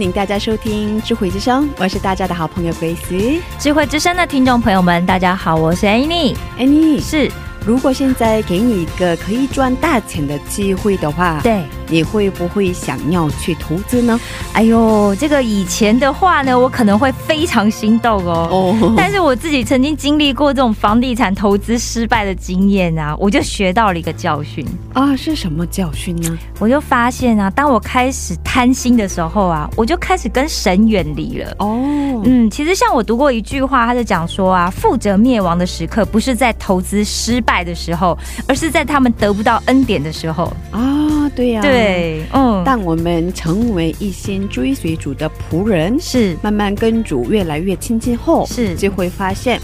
[0.00, 3.38] 欢迎大家收听智慧之声，我是大家的好朋友 Grace。
[3.58, 6.34] 智慧之声的听众朋友们，大家好，我是 Annie。
[6.58, 7.30] Annie 是
[7.66, 11.62] 如果现在给你一个可以赚大钱的机会的话，对。
[11.92, 14.20] 你会不会想要去投资呢？
[14.52, 18.48] 哎呦，这个以前的话呢，我可能会非常心动哦。
[18.48, 24.64] 哦，但是我自己曾经经历过这种房地产投资失败的经验啊，我就学到了一个教训。
[24.92, 26.38] 啊，是什么教训呢？
[26.60, 31.56] 我就发现啊，当我开始贪心的时候啊，我就开始跟神远离了。
[31.58, 40.52] 哦，嗯，其实像我读过一句话，他就讲说啊，富者灭亡的时刻不是在投资失败的时候，而是在他们得不到恩典的时候。
[40.70, 46.36] 啊，对呀、对，嗯，当我们成为一心追随主的仆人，是。
[46.42, 48.74] 慢慢跟主越来越亲近后，是。
[48.76, 49.60] 就会发现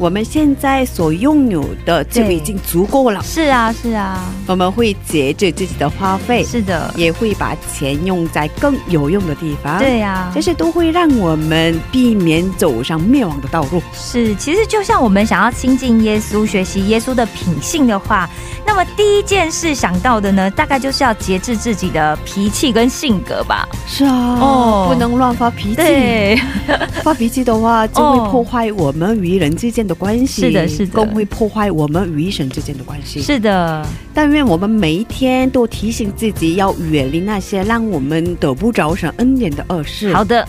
[0.00, 3.22] 我们现在所拥有的就已经足够了。
[3.22, 9.78] 是啊，是啊，我们会节制自己的花费，是的，也会把钱用在更有用的地方。
[9.78, 13.82] 对呀、这些都会让我们避免走上灭亡的道路。
[13.92, 18.26] 是，其实就像我们想要亲近耶稣、学习耶稣的品性的话，
[18.64, 23.68] 那么第一件事想到的呢，大概就是要节制自己的脾气跟性格吧。
[23.86, 25.74] 是啊，哦不能乱发脾气。
[25.74, 26.40] 对，
[27.04, 30.42] 发脾气的话，就会哦破坏我们与人之间的关系。
[30.42, 33.20] 是的是的更会破坏我们与神之间的关系。
[33.20, 33.84] 是的，
[34.14, 40.14] 但愿我们每一天都提醒自己，要远离那些让我们得不着神恩典的恶事。
[40.14, 40.46] 好，的，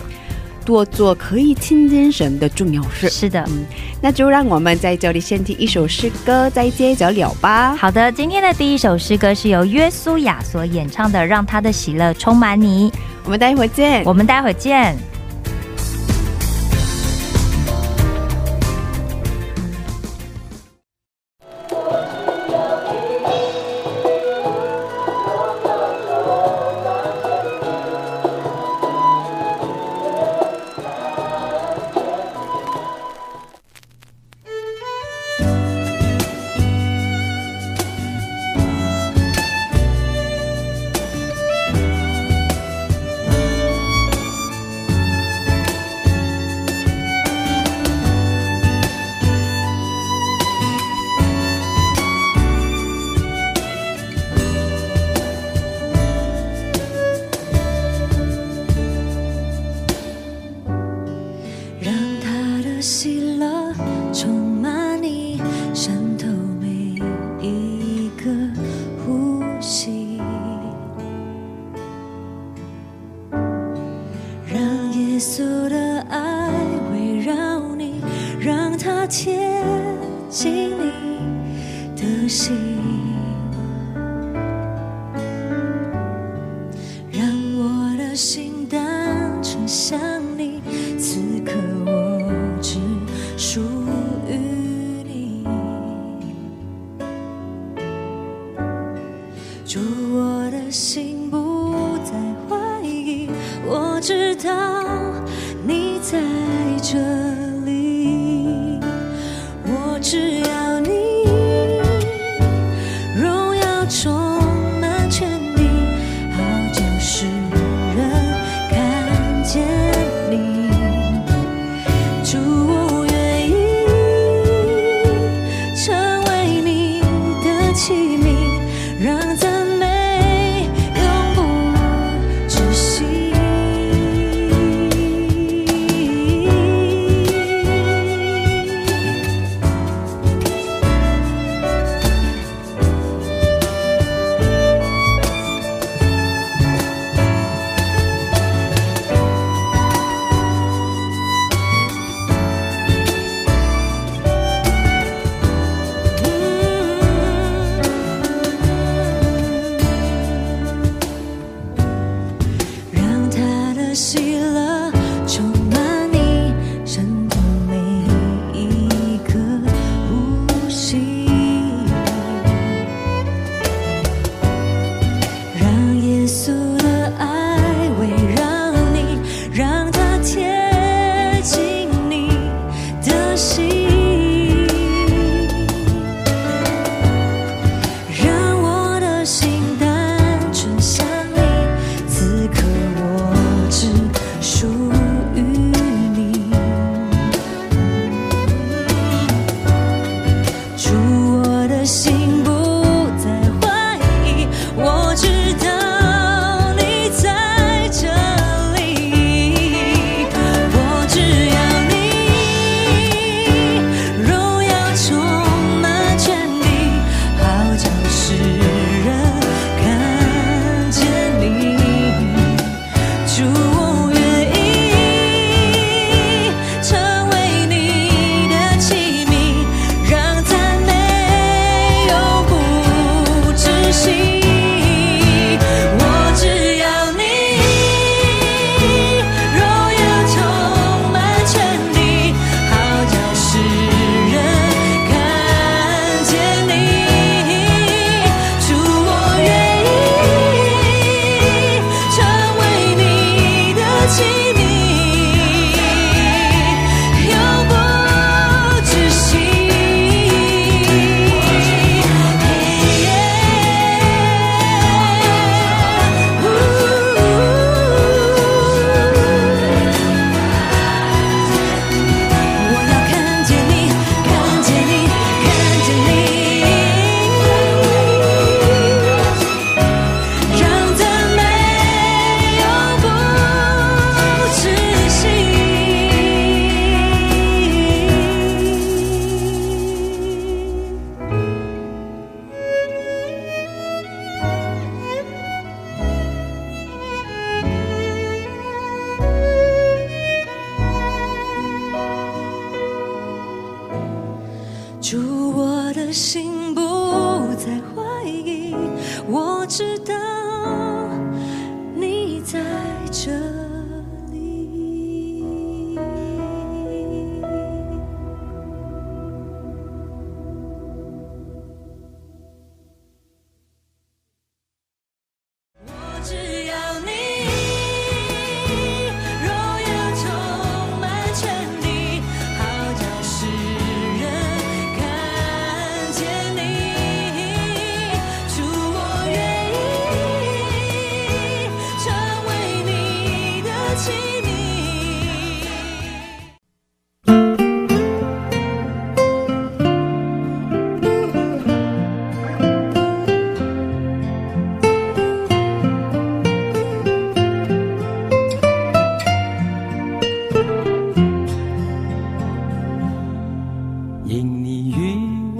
[0.64, 3.10] 多做可以亲近神的重要事。
[3.10, 3.44] 是的。
[3.48, 3.64] 嗯
[4.04, 7.76] 那就让我们在这里先听一首诗歌，再接着聊吧。
[7.76, 12.90] 好的，今天的第一首诗歌是由约苏亚所演唱的《让他的喜乐充满你》，
[13.24, 14.02] 我们待会儿见。
[14.04, 14.96] 我们待会儿见。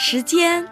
[0.00, 0.64] 时间。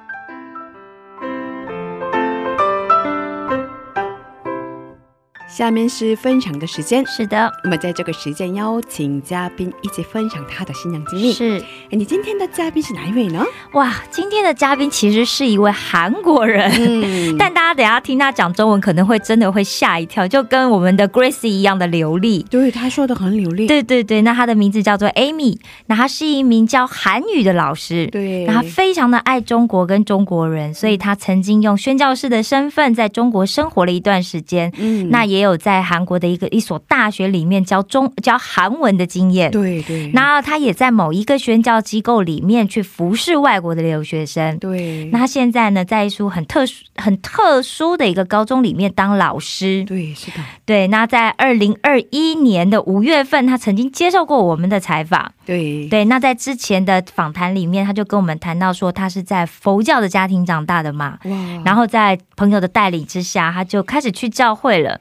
[5.57, 7.03] 下面是分享的时间。
[7.07, 11.33] 是的，那么在这个时间，邀请嘉宾一起分享他的新娘经历。
[11.33, 11.59] 是
[11.91, 13.43] 哎，你今天的嘉宾是哪一位呢？
[13.73, 16.71] 哇，今天的嘉宾其实是一位韩国人。
[16.77, 22.43] 嗯， 但大家等下听他讲中文，可能会真的会吓一跳，就跟我们的 Gracie 一样的流利。
[22.51, 23.67] 对他说的很流利。
[23.67, 28.07] 对对对，那他的名字叫做 Amy，那他是一名教韩语的老师。
[28.09, 34.71] 对，那他非常的爱中国跟中国人，所以他曾经用宣教士的身份在中国生活了一段时间。
[34.77, 39.51] 嗯那也有在韩国的一个一所大学里面教中教韩文的经验。
[39.51, 44.57] 对对，然后他也在某一个宣教机构里面去服侍外国的留学生。
[44.59, 49.85] 对，那他现在呢，在一所很特殊、很特殊的一个高中里面当老师。
[49.85, 55.33] 对是的，对，那在二零二一年的五月份，他曾经接受过我们的采访。
[55.45, 65.01] 对对，那在之前的访谈里面，他就跟我们谈到说，他是在佛教的家庭长大的嘛，哇，然后在朋友的带领之下，他就开始去教会了。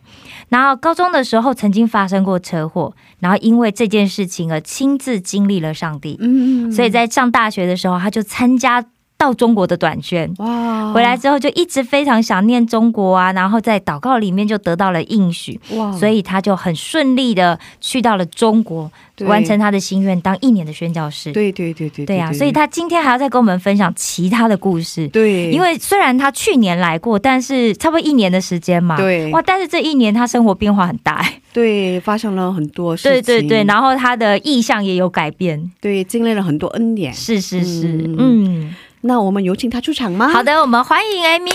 [0.50, 6.18] 然后高中的时候曾经发生过车祸，然后因为这件事情而亲自经历了上帝。
[6.20, 8.84] 嗯所以在上大学的时候，他就参加
[9.18, 10.34] 到中国的短宣。
[10.38, 10.94] 哇。
[10.94, 18.90] 回来之后就一直非常想念中国啊，然后在祷告里面就得到了应许，哇，所以他就很顺利的去到了中国，
[19.22, 21.34] 完成他的心愿，当一年的宣教师。
[21.34, 25.08] 对对对对对啊，所以他今天还要再跟我们分享其他的故事。
[25.10, 29.30] 对，因为虽然他去年来过，但是差不多一年的时间嘛，对。
[29.32, 37.14] 哇，但是这一年他生活变化很大，哎对发生了很多事情，对对对，然后他的意向也有改变，对经历了很多恩典。
[37.14, 38.16] 是是是，嗯。
[38.20, 38.76] 嗯，
[39.08, 40.30] 那我们有请他出场吗？
[40.30, 41.52] 好，的，我们欢迎艾米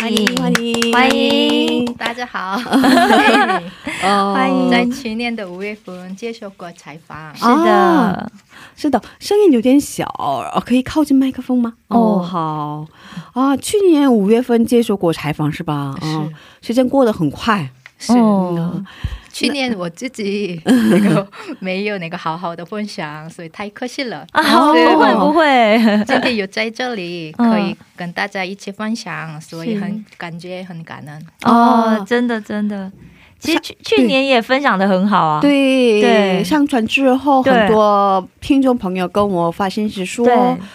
[0.00, 0.92] 欢迎欢迎。
[0.92, 2.58] 欢迎大家好，
[4.02, 4.34] 哦。
[4.34, 4.68] 欢迎。
[4.68, 8.32] 在去年的五月份接受过采访，是的，
[8.74, 11.74] 是的，声音有点小，哦可以靠近麦克风吗？
[11.86, 11.96] 哦。
[11.96, 12.86] 哦，好。
[13.40, 15.94] 啊，去年五月份接受过采访是吧？
[16.02, 16.28] 哦，
[16.60, 17.70] 时间过得很快。
[18.00, 18.84] 是、哦，
[19.38, 21.26] 去年我自己那个
[21.60, 24.26] 没有那个好好的分享，所以太可惜了。
[24.32, 31.26] 啊，哦不会不会，今天有在这里嗯可以跟大家一起分享，所以很感觉很感恩。
[31.44, 32.90] 哦，真的真的，
[33.38, 36.42] 其实去去年也分享的很好啊，对对。
[36.44, 40.26] 上传之后，很多听众朋友跟我发信息说，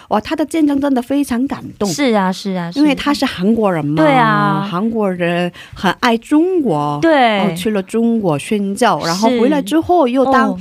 [0.08, 1.88] 哇，他的见证真的非常感动。
[1.88, 4.66] 是啊是啊，是因为他是韩国人嘛，对啊。
[4.70, 7.40] 韩国人很爱中国，对。
[7.40, 10.60] 哦，去了中国宣教，然后回来之后又当哦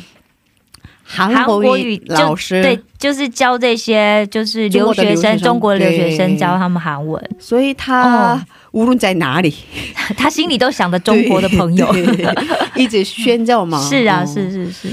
[1.13, 8.41] 韩国语老师，对，就是教这些就是留学生、中中国的留学生生教他们韩文，所以他哦。
[8.73, 9.53] 无论在哪里，
[10.17, 11.87] 他心里都想着中国的朋友。
[12.75, 13.79] 一直宣教嘛。
[13.87, 14.25] 是啊，哦。
[14.25, 14.87] 是是是，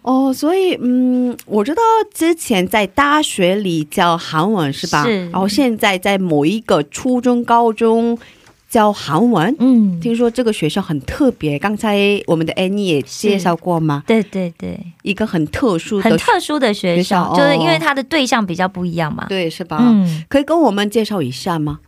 [0.00, 1.82] 哦，所以嗯，我知道
[2.14, 5.04] 之前在大学里教韩文是吧？
[5.04, 5.28] 是。
[5.28, 8.18] 然后现在在某一个初中、高中
[8.68, 9.56] 教韩文。
[9.58, 19.26] 嗯，听说这个学校很特别，刚才我们的 Annie 也介绍过吗，对对对，一个很特殊的很特殊的学校，学校就是因为哦它的对象比较不一样嘛。
[19.28, 19.78] 对，是吧？
[19.80, 21.80] 嗯，可以跟我们介绍一下吗？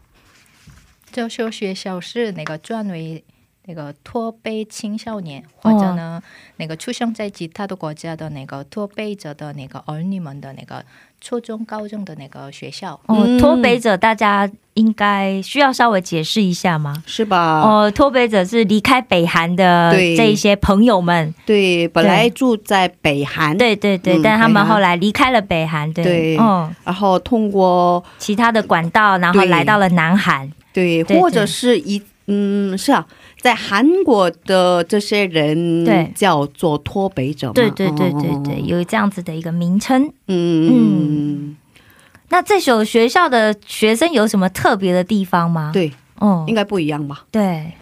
[1.13, 3.23] 这所学校是那个专为
[3.67, 6.23] 那个脱北青少年，或者呢、
[6.57, 10.85] 那个出生在其他的国家的那个脱北者的那个儿女们的那个
[11.21, 12.99] 初中、高中的那个学校。
[13.07, 13.39] 哦，嗯。
[13.39, 17.03] 脱北者大家应该需要稍微解释一下吗？
[17.07, 17.61] 是吧？
[17.61, 20.17] 哦，脱北者是离开北韩的对。
[20.17, 31.21] 这一些朋友们，对，本来住在北韩，，对对对，嗯但他们后来离开了北韩，对，对嗯，然后通过其他的管道，然后来到了南韩，对，对。
[31.21, 32.01] 或者是一
[32.33, 33.05] 嗯，是啊，
[33.41, 38.43] 在韩国的这些人对叫做脱北者嘛，对对对对哦。
[38.45, 40.05] 对，有这样子的一个名称。
[40.29, 41.57] 嗯嗯，
[42.29, 47.25] 那这所学校的学生有什么特别的地方吗？，对，哦应，该不一样吧？
[47.31, 47.73] 对，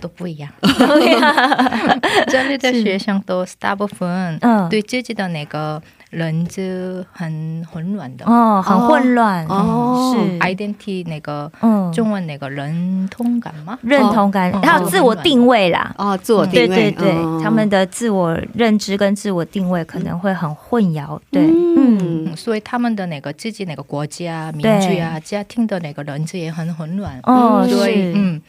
[0.00, 0.48] 都不一样，
[2.28, 13.78] 这里的学生都是大部分嗯，对自己的那个认知很混乱的，哦，很混乱，哦是，identity 那个嗯，中文那个认同感吗？
[13.82, 15.94] 认同感，哦还有自我定位啦。
[15.98, 17.42] 哦，自我定位，对对，嗯。
[17.42, 21.18] 他们的自我认知跟自我定位可能会很混淆。
[21.30, 21.76] 对，嗯。
[21.78, 27.18] 嗯，嗯，所以他们的那个自己那个国家、民族啊、家庭的那个认知也很混乱。
[27.24, 28.42] 哦，嗯所以是，嗯，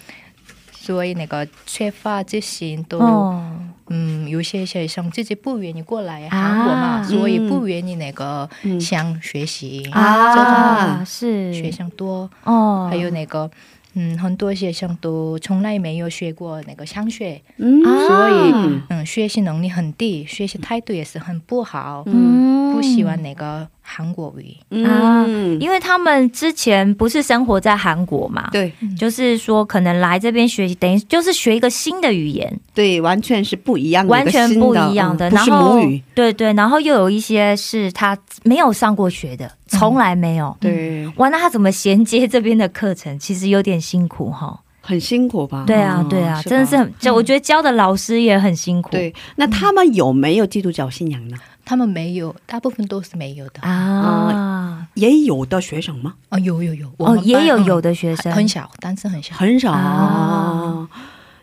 [0.72, 3.44] 所以那个缺乏自信都，哦，
[3.90, 11.54] 嗯，有些学生自己不愿意过来啊韩国嘛，所以嗯不愿意那个嗯想学习，啊，是。
[11.54, 13.50] 学生多，哦，还有那个。
[13.96, 22.72] 嗯，很多学生都从来没有学过那个想学，所以嗯嗯，学习能力很低，学习态度也是很不好，嗯。
[22.72, 24.56] 不喜欢那个韩国语。
[24.86, 35.30] 啊嗯，因为他们之前不是生活在韩国嘛，对就是说可能来这边学习，等于就是学一个新的语言，对，完全是不一样的，完全不一样的。
[35.32, 40.56] 然后母语，对对，然后又有一些是他没有上过学的，从来没有。
[40.60, 43.18] 对，哇，那他怎么衔接这边的课程？
[43.18, 44.60] 其实有点辛苦哈。
[44.90, 45.66] 很辛苦吧？
[45.68, 48.90] 对啊，嗯对啊，真的是很，就我觉得教的老师也很辛苦。
[48.90, 49.14] 对。
[49.36, 51.38] 那他们有没有基督教信仰呢？
[51.64, 53.62] 他们没有，大部分都是没有的。
[53.62, 56.16] 啊，也有的学生吗？
[56.30, 59.36] 哦，有有有，我哦，也有有的学生很小，但是很小。
[59.36, 60.90] 很少啊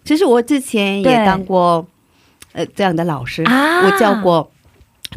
[0.04, 1.86] 其实我之前也当过
[2.52, 4.50] 呃这样的老师，啊我教过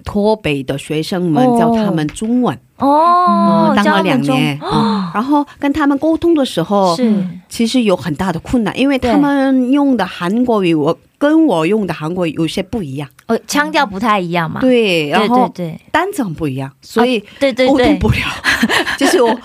[0.05, 5.11] 脱北的学生们，哦教他们中文，哦嗯，当了两年、哦。
[5.13, 7.25] 然后跟他们沟通的时候，是。
[7.49, 14.61] 其实有很大的困难，因为他们用的韩国语，我跟我用的韩国语有些不一样，哦，腔调不太一样嘛。
[14.61, 15.81] 对，然后对对。
[15.91, 17.67] 单词很不一样，所以对对对。
[17.67, 18.17] 沟通不了。
[18.99, 19.35] 就是我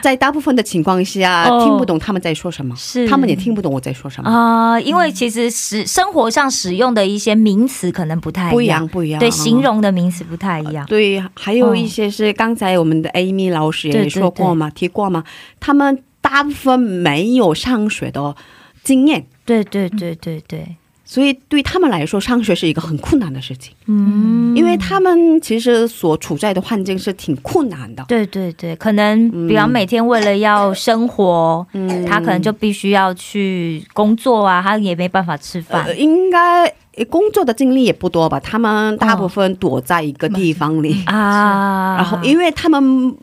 [0.00, 1.62] 在大部分的情况下、哦。
[1.66, 3.06] 听不懂他们在说什么，是。
[3.06, 9.20] 他们也听不懂我在说什么，啊，因为其实使生活上使用的一些名词可能不太不一样，不一样。
[9.20, 9.32] 对，嗯。
[9.32, 10.86] 形容的名词不太一样。
[10.86, 15.22] 对，还有一些是刚才我们的 Amy 老师也说过嘛，提过嘛，
[15.60, 18.34] 他们大部分没有上学的
[18.82, 20.76] 经验，对对对对对，
[21.08, 28.04] 所以对他们来说，上学是一个很困难的事情，嗯，因为他们其实所处在的环境是挺困难的。
[28.08, 35.94] 对对对，可能比方每天为了要生活，嗯他可能就必须要去工作啊，他也没办法吃饭呃，。
[35.94, 36.64] 应该
[36.96, 38.40] 呃工作的经历也不多吧？
[38.40, 43.16] 他们大部分躲在一个地方里，啊，然后因为他们嗯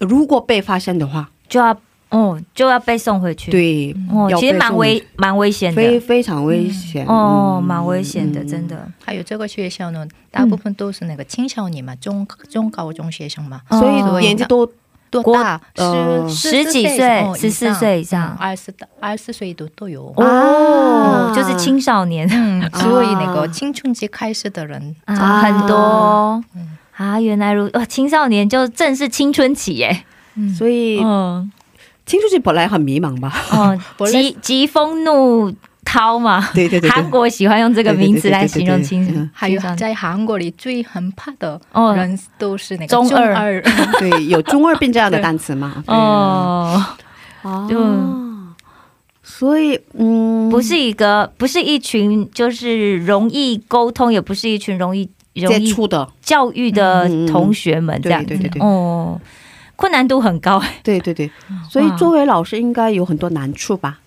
[0.00, 1.74] 如果被发现的话，就要
[2.10, 7.04] 哦就要被送回去。，对，哦，其实蛮危蛮危险的，非非常危险。
[7.06, 7.64] 哦，嗯。
[7.64, 8.48] 蛮危险的，嗯。
[8.48, 8.88] 真的。
[9.04, 15.60] 还有这个学校呢，大部分都是那个青少年嘛，中中高中学生嘛，所以哦年纪都国多大？
[15.76, 18.36] 呃十十几岁十四岁以上。
[18.38, 20.12] 二十二十岁都都有。
[20.16, 21.34] 哦，啊。
[21.34, 22.28] 就是青少年。
[22.30, 26.42] 嗯， 所以那个青春期开始的人，啊，很多。
[26.54, 26.76] 嗯。
[26.96, 30.04] 啊，原来如哇，青少年就正是青春期耶，
[30.56, 31.50] 所以嗯
[32.06, 33.32] 青春期本来很迷茫吧？
[33.52, 35.52] 哦， 本来疾疾风怒
[35.84, 36.90] 涛嘛，对对对对。
[36.90, 43.34] 韩国喜欢用这个名词来形容青对对对对对还有在韩国里最很怕的哦人都是那个中二。
[43.34, 43.62] 二，
[43.98, 45.82] 对，有中二病这样的 单词嘛？
[45.86, 46.84] 哦，
[47.42, 47.76] 哦就
[49.22, 58.62] 所以嗯，不是一个，不是一群就是容易沟通，也不是一群容易容易接触的，教育的同学们这样子，对对对对。
[58.62, 59.20] 哦，
[59.76, 61.30] 困难度很高，对对对，
[61.70, 64.00] 所以作为老师应该有很多难处吧？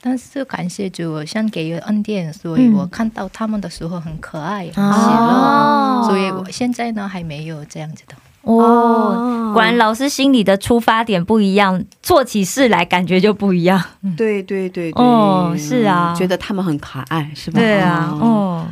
[0.00, 6.06] 但是感谢主，先给予恩典，所以嗯我看到他们的时候很可爱、很喜乐，哦。
[6.08, 8.14] 所以我现在呢还没有这样子的。
[8.42, 13.82] 哦，果然老师心里的出发点不一样，做起事来感觉就不一样。
[14.16, 16.14] 对对对对，哦是啊。
[16.16, 17.58] 觉得他们很可爱，是吧？
[17.60, 18.66] 对啊，哦。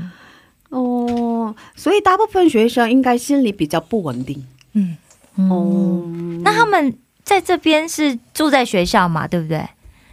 [0.71, 4.47] 哦，哦，所以大部分学生应该心里比较不稳定。
[4.75, 4.97] 嗯，
[5.37, 6.05] 哦，哦，
[6.43, 9.67] 那他们在这边是住在学校嘛，对不对？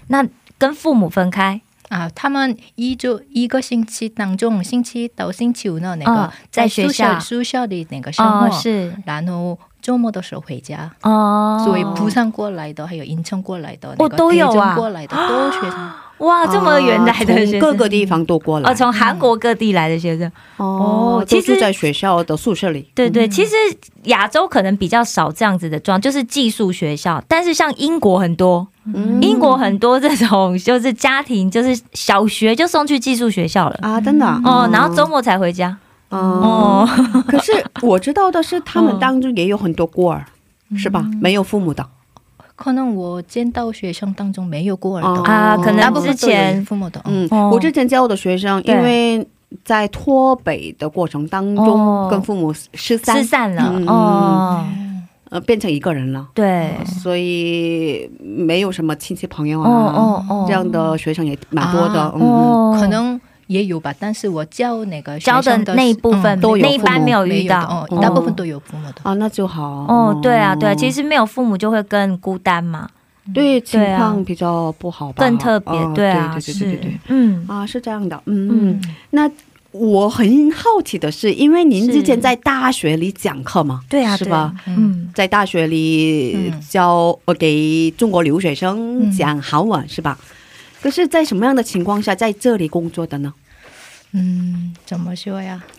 [0.08, 0.26] 那
[0.58, 1.60] 跟父母分开，
[1.90, 7.14] 啊，他们一周一个星期当中，星期一到星期五呢，那个、哦在学校。
[7.14, 8.96] 舍宿舍里那个生活，哦，是。
[9.06, 10.92] 然后周末的时候回家。
[11.02, 14.76] 哦，所以釜山过来的，还有银城过来的，那个都有啊。
[14.76, 15.92] 过来的都学生。
[16.20, 18.70] 哇，这么远来的学生，各个地方都过来。
[18.70, 22.88] 哦，从韩国各地来的学生，哦，其住在学校的宿舍里。
[22.96, 23.56] 对对，其实
[24.04, 33.80] 亚洲可能比较少这样子的状，就是寄宿学校，但是像英国很多，嗯英国很多这种就是家庭，就是小学就送去寄宿学校了。
[33.82, 35.78] 啊，真的啊哦，然后周末才回家。
[36.10, 40.24] 哦，哦，可是我知道的是，他们当中也有很多孤儿，
[40.78, 41.04] 是吧？
[41.20, 41.86] 没有父母的。
[42.56, 45.24] 可能我见到学生当中没有孤儿的，哦。
[45.24, 46.64] 啊可能之前。
[46.66, 47.02] 父母的。
[47.06, 49.28] 嗯，我之前教的学生，因为
[49.66, 51.66] 在脱北的过程当哦。
[51.66, 53.72] 中，跟父母失散失，散了。
[53.76, 53.88] 嗯。
[53.88, 54.66] 哦，
[55.30, 62.00] 呃，变成一个人了，对，所以没有什么亲戚朋友哦啊，哦哦，这样的学生也蛮多的。
[62.00, 67.88] 啊嗯，哦，可能也有吧，但是我教那个学教的那一部分嗯都有那一班没有遇到。
[67.90, 68.96] 哦，大部分都有父母的。
[69.04, 69.64] 啊，那就好。
[69.88, 72.90] 哦，对啊，对啊，其实没有父母就会更孤单嘛，
[73.34, 77.46] 对情况比较不好吧，更特别哦，对啊，对对对是对对对，嗯。
[77.48, 78.48] 啊，是这样的，嗯。
[78.48, 78.80] 嗯。
[78.82, 78.96] 嗯。
[79.12, 79.30] 那
[79.72, 84.54] 我很好奇的是，因为您之前在大学里讲课嘛，对啊，是吧？
[84.68, 86.62] 嗯，嗯，在大学里嗯。
[86.70, 89.12] 教呃给中国留学生嗯。
[89.12, 90.18] 讲韩文、是吧？
[90.84, 93.34] 可是，在什么样的情况下在这里工作的呢？
[94.12, 95.64] 嗯，怎么说呀？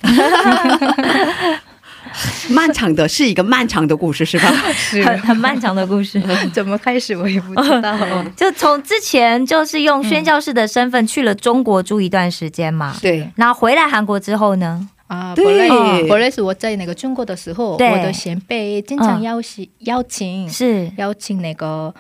[2.51, 4.51] 漫长的是一个漫长的故事是吧？
[4.75, 6.21] 是很很漫长的故事。
[6.53, 7.97] 怎么开始我也不知道。
[8.37, 21.95] 就从之前就是用宣教士的身份去了中国住一段时间嘛，对，然后回来韩国之后呢，啊，对本来嗯本来是我在那个中国的时候，我的前辈经常邀请、邀请是邀请那个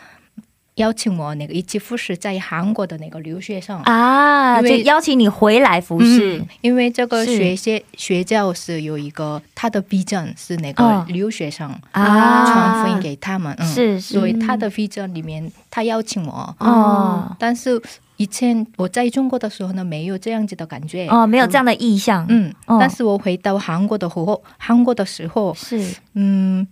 [0.77, 3.79] 邀请我那个一起服侍在韩国的那个留学生。
[3.83, 6.39] 啊，就邀请你回来服侍。
[6.39, 11.07] 嗯，因为这个学校学教是有一个他的 vision 是那个嗯。
[11.09, 14.15] 留学生啊，传福音给他们，嗯，是是。
[14.15, 17.37] 所以他的 vision 里面他邀请我，哦。
[17.39, 17.81] 但是
[18.17, 22.79] 以前我在中国的时候呢，没有这样子的感觉，哦，没有这样的意向，嗯，哦。
[22.81, 25.95] 但是我回到韩国的时候，韩国的时候，是。
[26.15, 26.67] 嗯，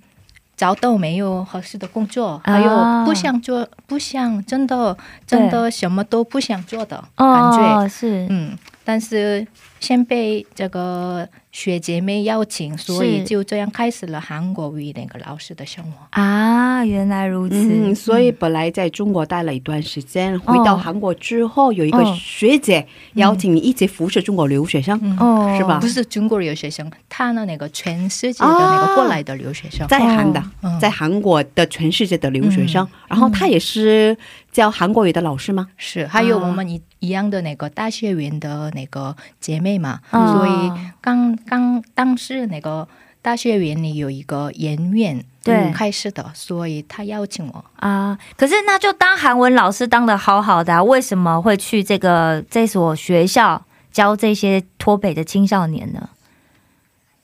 [0.63, 2.53] 找到没有合适的工作，啊。
[2.53, 4.97] 还有不想做，不想真的
[5.27, 8.29] 真的什么都不想做的感觉，哦是。
[8.31, 9.45] 嗯，但是
[9.81, 16.07] 先被这个学姐妹邀请，所以就这样开始了韩国语那个老师的生活。
[16.11, 22.19] 啊，原来如此，嗯，所以本来在中国待了一段时间，回到韩国之后，有一个哦。
[22.19, 25.17] 学姐邀请你一起服侍中国留学生，嗯。
[25.19, 25.79] 哦是吧？
[25.79, 30.81] 不是中国留学生，他呢那个全世界的那个过来的留学生，在韩的，嗯。
[30.81, 34.17] 在韩国的全世界的留学生，然后他也是
[34.53, 35.69] 教韩国语的老师吗？
[35.77, 42.87] 是还有啊我们一一样的那个大学园的那个姐妹嘛，哦所以刚刚当时那个
[43.23, 47.65] 大学园里有一个研院对嗯开始的，所以他邀请我。
[47.77, 56.11] 啊，可是那就当韩文老师当的好好的、啊，为什么会去这个这所学校教这些脱北的青少年呢？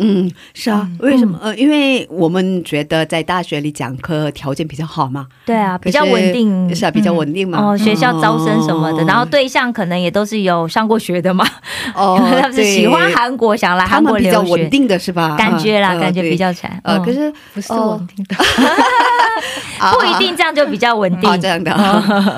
[0.01, 1.39] 嗯，是啊，嗯为什么？
[1.43, 7.59] 呃，因为我们觉得在大学里讲课条件比较好嘛，对啊，比较稳定，是啊，比较稳定嘛。
[7.61, 11.45] 哦，学校招生什么的，哦然后对象可能也都是有上过学的嘛，
[11.95, 15.37] 哦 他们是喜欢韩国，想来韩国们比较，稳定的是吧？
[15.37, 16.37] 感觉啦，嗯感觉比。
[16.39, 16.71] 较强。
[16.85, 17.03] 呃，嗯。
[17.05, 17.99] 可是不是哦。
[17.99, 18.37] 稳定的，
[19.85, 21.29] 啊不一定这样就比较稳定。
[21.29, 21.73] 啊，这样的。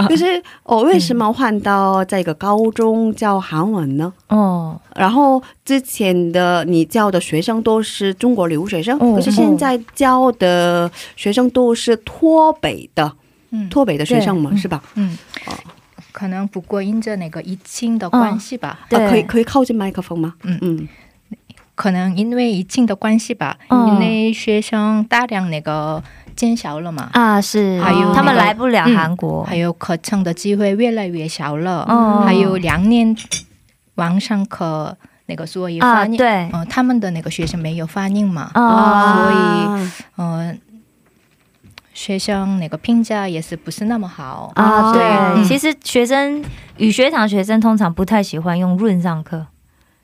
[0.09, 4.11] 可是哦，为什么换到在一个高中教韩文呢？
[4.29, 13.11] 哦，然后之前的你教的学生都是中国留学生，哦可是现在教的学生都是脱北的，
[13.51, 13.67] 嗯。
[13.71, 14.83] 脱北的学生嘛，对是吧？
[14.97, 15.17] 嗯，
[16.13, 20.35] 可能不过因着那个疫情的关系吧，对啊，可以可以靠近麦克风吗？
[20.43, 20.59] 嗯。
[20.61, 20.89] 嗯，
[21.75, 26.03] 可能因为疫情的关系吧，嗯因为学生大量那个
[26.37, 32.23] 减少了嘛，啊，是，还有他们那个来不了嗯韩国，还有课程的机会越来越少了，哦。
[32.27, 33.17] 还有两年
[33.95, 34.97] 网上课
[35.31, 39.37] 那个所以啊，反应，对，嗯、他们的那个学生没有发音嘛，啊，所以
[40.19, 40.61] 嗯、
[41.95, 44.51] 学生那个评价也是不是那么好。
[44.57, 45.45] 啊，对，嗯。
[45.45, 46.43] 其实学生
[46.79, 49.47] 语学堂学生通常不太喜欢用润上课，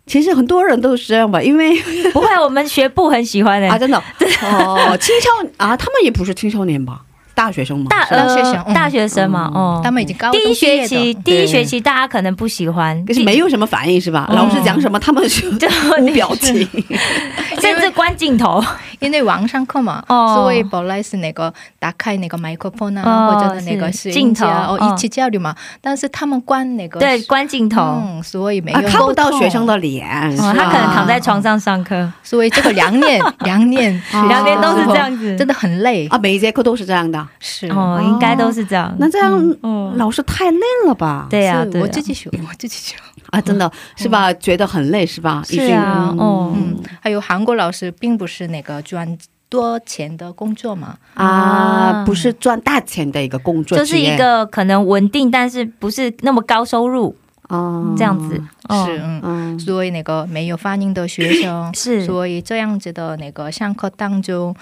[0.07, 1.75] 其实很多人都是这样吧，因为
[2.13, 3.99] 不会，我们学部很喜欢的、 啊， 真的？
[4.43, 7.03] 哦，青少啊，他们也不是青少年吧，
[7.37, 8.63] 大学生吗，大大学生嗯。
[8.67, 9.61] 呃大学生嘛，嗯。
[9.61, 14.27] 哦，他们已经高第一学期第一学期大家可能不喜欢，可是没有什么反应是吧？
[14.31, 15.69] 嗯老师讲什么，他们就就
[16.01, 16.67] 无表情。
[17.61, 18.63] 甚至关镜头，
[19.01, 20.35] 因为网上课嘛，哦。
[20.35, 24.13] 所以本来是那个打开那个麦克风啊，哦或者那个是。
[24.13, 24.47] 镜头
[24.79, 25.55] 一起交流嘛。
[25.81, 30.07] 但是他们关那个对，关镜头，嗯，所以没啊，有看不到学生，的脸，
[30.37, 36.07] 是哦，他可能躺在床上上课，所以这个两年 两年啊两边都是这样子，真的很累。
[36.09, 37.27] 啊，每一节课都是这样的。
[37.41, 37.69] 是。
[37.69, 38.95] 哦，应该都是这样。
[38.99, 39.87] 那这样嗯。
[39.97, 41.27] 老师太累了吧？
[41.31, 41.87] 对呀，是对呀。
[41.87, 42.97] 我自己学，我自己学。
[43.37, 44.33] 啊，真的是吧？
[44.35, 45.43] 觉得很累是吧？
[45.45, 49.17] 是啊，哦，嗯，还有韩国老师并不是那个赚
[49.49, 57.15] 多钱的工作嘛，啊，不是赚大钱的一个工作，就是一个可能稳定，但是不是那么高收入
[57.49, 58.41] 哦这样子。
[58.69, 59.21] 哦是嗯。
[59.23, 59.59] 嗯。
[59.59, 62.05] 所以那个没有反应的学生， 是。
[62.05, 64.55] 所以这样子的那个上课当中，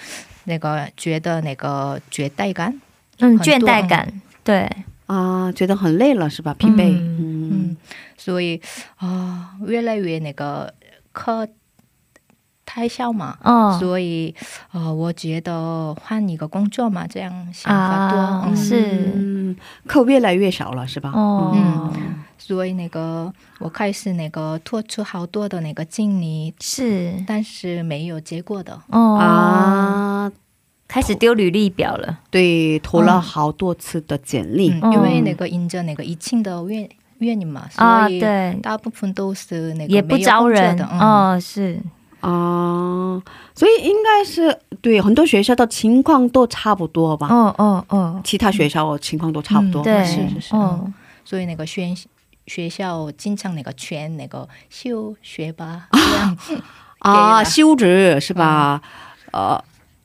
[0.45, 2.79] 那个觉得那个倦怠感，
[3.21, 4.07] 嗯，倦怠感，
[4.45, 4.71] 对，
[5.07, 6.55] 啊，觉得很累了是吧？
[6.55, 7.77] 疲惫，嗯。
[8.17, 8.61] 所以
[8.97, 10.73] 啊、越来越那个
[11.13, 11.47] 课
[12.65, 13.77] 太小嘛，哦。
[13.79, 14.35] 所以
[14.73, 19.13] 呃，我觉得换一个工作嘛，这样想法多，是。
[19.15, 21.11] 嗯，课越来越少了是吧？
[21.15, 21.53] 哦。
[21.55, 22.15] 嗯。
[22.37, 27.15] 所以那个我开始那个拖出好多的那个经历，是。
[27.27, 29.17] 但是没有结果的，哦。
[29.19, 30.33] 啊，
[30.87, 40.77] 开始丢履历表了，对，投了好多次的简历，嗯，因为那个因着那个疫情的原原因嘛，啊，所以对，大部分都是那个也不招人。
[40.77, 41.81] 的，嗯，哦，是。
[42.21, 43.21] 啊，
[43.55, 47.29] 所以应该是对很多学校的情况都差不多吧？
[47.29, 49.83] 哦哦哦，其他学校情况都差不多。
[49.83, 50.57] 嗯对，是是是。
[50.57, 50.91] 哦，
[51.23, 51.95] 所以那个学
[52.47, 56.39] 学校经常那个圈那个休学吧，这样
[57.01, 58.81] 啊，了休职是吧？
[59.33, 59.63] 呃，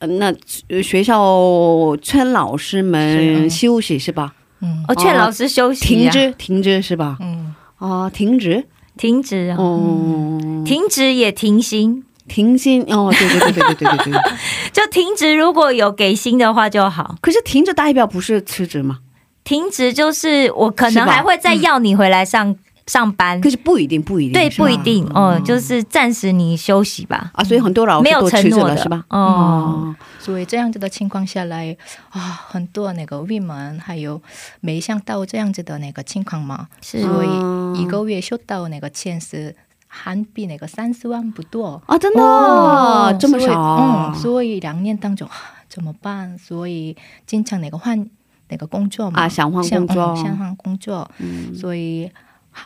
[0.07, 0.33] 那
[0.69, 4.33] 呃学校劝老师们嗯休息是吧？
[4.62, 4.83] 嗯。
[4.88, 7.17] 哦，劝老师休息、啊，停职，停职是吧？
[7.19, 8.65] 嗯，啊，停职，
[8.97, 14.21] 停职啊，哦，停职也停薪，停薪哦，对对对对对对对对。
[14.71, 17.15] 就停职如果有给薪的话就好。
[17.21, 18.99] 可是停职代表不是辞职吗？
[19.43, 22.55] 停职就是我可能还会再要你回来上、
[22.89, 23.39] 上班。
[23.39, 29.06] 可，是不一定，不一定，对，不一定哦、就是暂时你休息吧，啊，所以很多老没有师都辞职承诺的了是吧？
[29.10, 31.78] 哦，所以这样子的情况下来
[32.10, 34.21] 啊，很多那个 women 还有
[34.60, 37.02] 没想到这样子的那个情况嘛，是。
[37.02, 39.56] 所嗯以一个月收到那个钱是
[39.88, 43.60] 韩币那个三十万不多，啊，真的、哦这么少？
[43.60, 45.36] 啊嗯，所以两年当中啊
[45.67, 46.38] 怎么办？
[46.38, 46.95] 所以
[47.28, 48.10] 经常那个换
[48.49, 50.15] 那个工作嘛，啊想换工作。
[50.15, 51.54] 想嗯想换工作，嗯。
[51.56, 52.10] 所以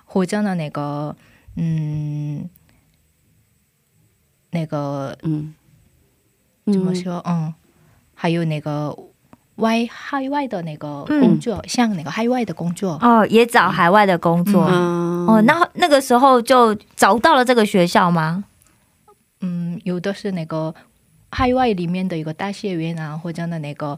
[0.06, 1.16] 或者呢那个
[1.56, 2.50] 嗯
[4.52, 5.54] 那个嗯，
[6.66, 7.22] 怎么说？
[7.26, 7.54] 嗯，
[8.14, 8.96] 还有那个
[9.56, 14.66] 外海外的那个嗯工作，像那个海外的工作，哦，也找海外的工作。
[14.70, 18.44] 嗯哦，那那个时候就找到了这个学校吗？
[19.42, 20.76] 嗯，有的是那个
[21.32, 23.98] 海外里面的一个大学院啊，或者呢那个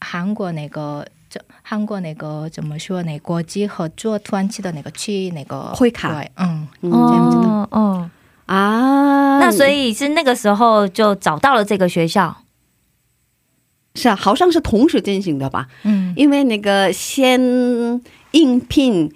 [0.00, 1.21] 韩国那个这
[1.62, 3.18] 韩国那个怎么说呢？
[3.20, 8.10] 国际合作团体的那个去那个会卡对，嗯，嗯这样子的哦哦，
[8.46, 12.36] 啊，那所以是那个时候就找到了这个学校。
[13.94, 15.68] 是啊，好像是同时进行的吧？
[15.84, 17.38] 嗯因为那个先
[18.30, 19.12] 应聘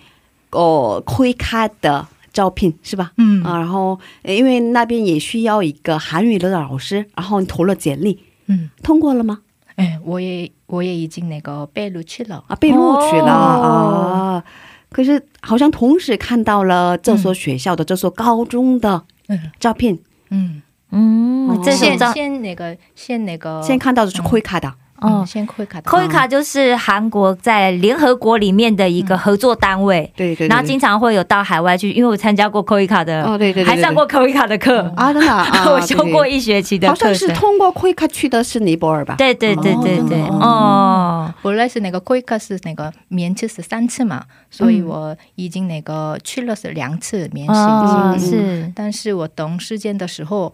[0.51, 3.13] 哦会卡的招聘是吧？
[3.17, 9.41] 嗯啊，然后呃因为那边也需要一个韩语的老师，然后你投了简历，嗯，通过了吗？
[9.77, 14.43] 哎，我也我也已经那个被录取了，啊，被录取了、哦。
[14.43, 14.45] 啊。
[14.91, 19.51] 可是好像同时看到了这所学校的、这所高中的嗯。
[19.61, 19.99] 照片，
[20.31, 24.69] 嗯，嗯，这是照先那个先那个先看到的是会看的。
[24.69, 25.25] 嗯，哦。
[25.27, 37.29] 先会卡的，c o i c a 就是韩国在联合国里面的一个合作单位，对对对，然后经常会有到海外去，因为我参加过 i c a 的，哦对对对对还上过 i c a 的课，啊，真的啊， 我修过一学期的好像是。
[37.35, 39.15] 通过会卡去的是尼泊尔吧？
[39.19, 48.15] 对对对对对，哦哦，本来是那个扣一卡是那个面试是三次嘛，所以嗯我已经那个去了是两次免试，哦。
[48.15, 50.53] 嗯是，但是我等时间的时候，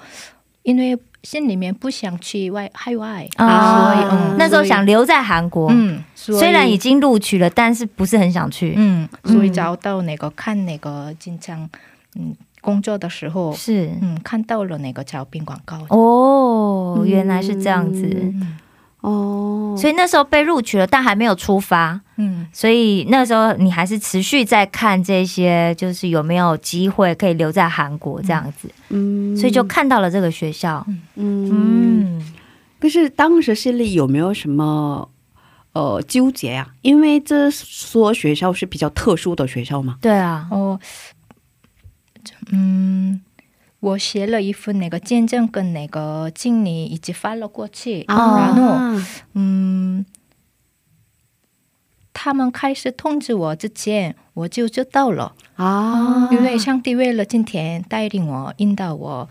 [0.63, 8.75] 因为心里面不想去外海外，啊所以嗯，那时候想留在韩国，嗯，虽然已经录取了，但是不是很想去。
[8.77, 11.69] 嗯，所以嗯找到那个看那个经常
[12.17, 13.93] 嗯工作的时候，是。
[14.01, 18.09] 嗯，看到了那个招聘广告，哦，原来是这样子。
[18.13, 18.59] 嗯
[19.03, 22.47] 哦，所以那时候被录取了，但还没有出发，嗯。
[22.53, 29.37] 所以那时候你还是持续在看这些，就是有没有机会可以留在韩国这样子，嗯。
[29.37, 30.87] 所以就看到了这个学校。
[30.87, 32.33] 嗯，嗯，
[32.79, 35.11] 可是当时心里有没有什么
[35.73, 36.69] 呃纠结啊？
[36.83, 39.97] 因为这所学校是比较特殊的学校嘛。
[40.01, 40.79] 对啊，哦，
[42.53, 43.21] 嗯，
[43.83, 50.07] 我写了一份那个见证跟那个经理一起发了过去，然后啊，嗯，
[52.13, 59.29] 他们开始通知我之前，我就知道了，啊，因为上帝为了今天带领我、引导我，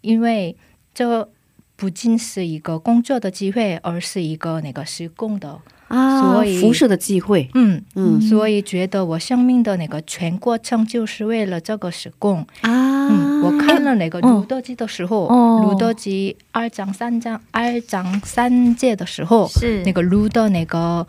[0.00, 0.56] 因为
[0.92, 1.30] 这。
[1.78, 8.18] 不仅是一个工作的机会，而是一个那个施工的，啊，所以服侍的机会，嗯嗯。
[8.18, 19.82] 所以觉得我生命的那个全过程就是为了这个施工，啊，嗯，我看了那个嗯鲁德记的时候，哦鲁德记二章三章二章三节的时候，是。
[19.84, 21.06] 那个鲁的那个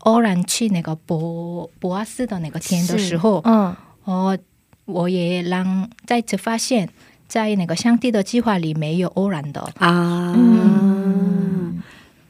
[0.00, 3.74] 偶然去那个博博阿斯的那个天的时候，嗯，
[4.04, 4.38] 哦，
[4.86, 6.88] 我也让再次发现，
[7.28, 11.80] 在那个上帝的计划里没有偶然的，啊，嗯。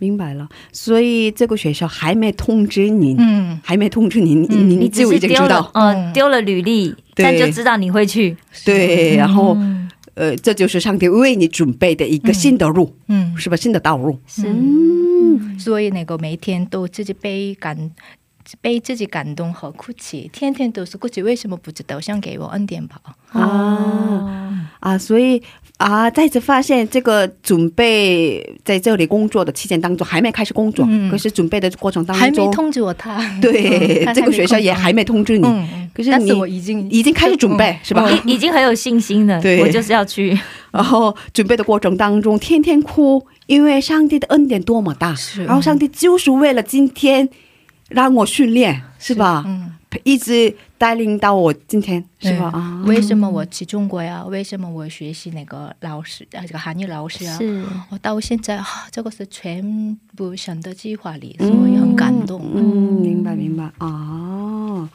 [0.02, 0.48] 明白了。
[0.72, 4.70] 所以这个学校还没通知您，嗯，还没通知您，嗯。
[4.70, 6.12] 您你只就已经知道，，呃，嗯。
[6.14, 8.36] 丢了履历，对但就知道你会去。
[8.64, 13.56] 对，然后嗯呃，这就是上帝为你准备的一个新的路，嗯，是吧？
[13.56, 14.18] 新的道路。
[14.26, 17.90] 是嗯，所以那个每天都自己被感。
[18.60, 22.00] 被自己感动和哭泣，天天都是哭泣，为什么不知道？
[22.00, 23.00] 想给我恩典吧。
[23.28, 25.40] 啊啊，所以
[25.80, 31.10] 啊，再次发现这个准备在这里工作的期间当中还没开始工作，嗯。
[31.10, 35.46] 可是准备的过程当中还没，通知我他， 对嗯这个学校也还没通知你，
[35.94, 38.06] 可是你但是我已经已经开始准备、是吧？
[38.26, 39.58] 已已经很有信心了，对。
[39.62, 40.38] 我就是要去。
[40.70, 45.44] 然后准备的过程当中，天天哭，因为上帝的恩典多么大，是。
[45.44, 47.26] 然后上帝就是为了今天
[47.88, 49.44] 让我训练，是吧？
[49.46, 49.72] 嗯
[50.04, 52.46] 一直带领到我今天，是吧？
[52.54, 54.24] 啊，为什么我去中国呀？
[54.24, 57.36] 为什么我学习那个老师啊，这个韩语老师啊？
[57.38, 57.64] 是。
[57.90, 62.40] 我到现在啊，这个是全部神的计划里，所以很感动。
[62.54, 62.62] 嗯，
[63.00, 63.64] 明白明白。
[63.78, 64.88] 啊，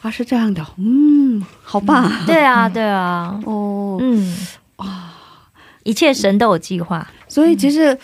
[0.00, 4.36] 啊，是这样的，嗯，好棒，对啊，对啊，哦，嗯，
[5.84, 7.96] 一切神都有计划，所以其实。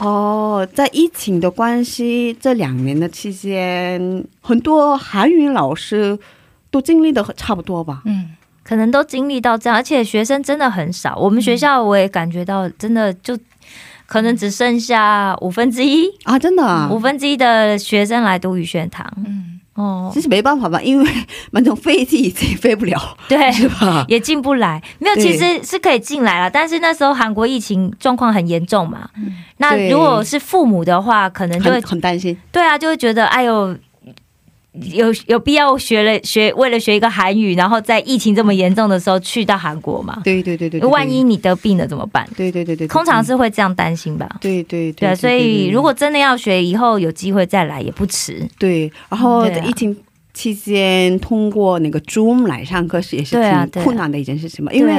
[0.00, 6.18] 哦，在疫情的关系，这两年的期间，很多韩语老师
[6.70, 8.02] 都经历的差不多吧？
[8.06, 8.30] 嗯，
[8.62, 11.16] 可能都经历到这样，而且学生真的很少。
[11.16, 13.38] 我们学校我也感觉到，真的就
[14.06, 19.06] 可能只剩下五分之一，啊，真的啊，五分之一的学生来读语学堂。
[19.18, 19.49] 嗯，
[19.80, 21.10] 哦这是没办法吧，因为
[21.50, 24.04] 满种飞机已经飞不了，对，是吧？
[24.08, 24.82] 也进不来。
[24.98, 29.08] 没有，其实是可以进来了，但是那时候韩国疫情状况很严重嘛。
[29.56, 32.36] 那如果是父母的话，可能就会很很担心。
[32.52, 33.76] 对啊，就会觉得哎呦。
[34.72, 40.20] 有有必要学了学为了学一个韩语，然后在疫情这么严重的时候去到韩国嘛？
[40.22, 42.28] 对对对对对，万一你得病了怎么办？
[42.36, 44.28] 对对对对，对通常是会这样担心吧？
[44.40, 48.46] 对对对啊，所以如果真的要学，以后有机会再来也不迟。
[48.58, 49.96] 对，然后疫情
[50.32, 53.36] 期间通过那个 Zoom 来上课是也是
[53.72, 54.92] 挺困难的一件事情嘛，因为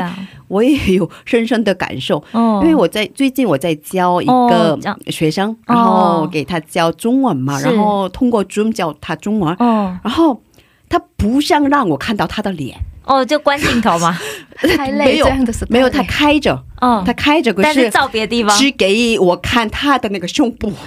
[0.52, 2.60] 我也有深深的感受，哦。
[2.62, 9.98] 因为我在最近我在教一哦个学生，哦然后给他教中文嘛，然后通过 Zoom 教他中文，哦。
[10.04, 10.42] 然后
[10.90, 14.18] 他不想让我看到他的脸，哦，就关镜头嘛，
[14.78, 18.56] 太累，没有这样的没有他开着，嗯他，开着，可但是是照别的地方。
[18.58, 20.72] 只给我看他的那个胸部，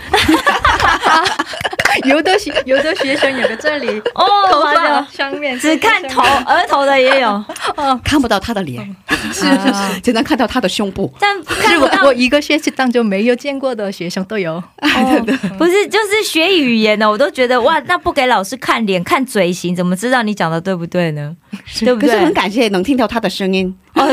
[2.05, 7.29] 有的学有的学生有个这里哦，头发上面只看头，额头的也有，
[7.77, 8.01] 哦。
[8.05, 8.95] 看不到他的脸，
[9.33, 11.13] 是是是，只能看到他的胸部。
[11.19, 14.55] 但看是我我一个学期当中没有见过的学生都有。
[14.55, 15.27] 哦，
[15.59, 21.35] 不是，就是学语言的，我都觉得哇，那不给老师看脸、看嘴型，怎么知道你讲的对不对呢？
[21.81, 22.11] 对不对？
[22.11, 22.35] 可是很？
[22.35, 24.05] 感谢能听到他的声音，他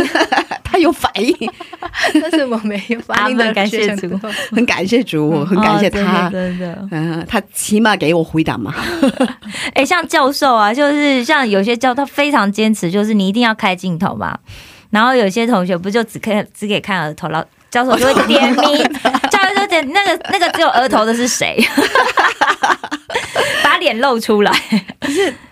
[0.82, 1.36] 有反应，
[2.22, 4.20] 但是我没有反应的感谢主
[4.52, 6.30] 很感谢主，很感谢他哦。
[6.32, 6.88] 真的。
[6.92, 8.74] 嗯，他起码给我回答嘛。
[9.74, 14.38] 哎、像教授啊，就是像有些教他非常坚持，就是你一定要开镜头嘛。
[14.90, 17.42] 然后有些同学不就只看只给看额头，老
[17.72, 18.84] 教授就会点名，
[19.32, 21.58] 教授就点那个那个只有额头的是谁，
[23.64, 24.52] 把脸露出来。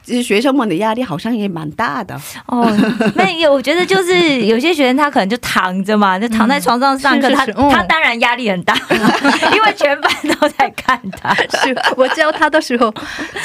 [0.03, 2.19] 其实学生们的压力好像也蛮大的。
[2.47, 2.67] 哦，
[3.15, 8.73] 那有我觉得就是有些学生他可能就躺着嘛，就躺在床上上课，他是是是嗯他当然压力很大，
[9.53, 11.34] 因为全班都在看他。
[11.63, 12.91] 是我教他的时候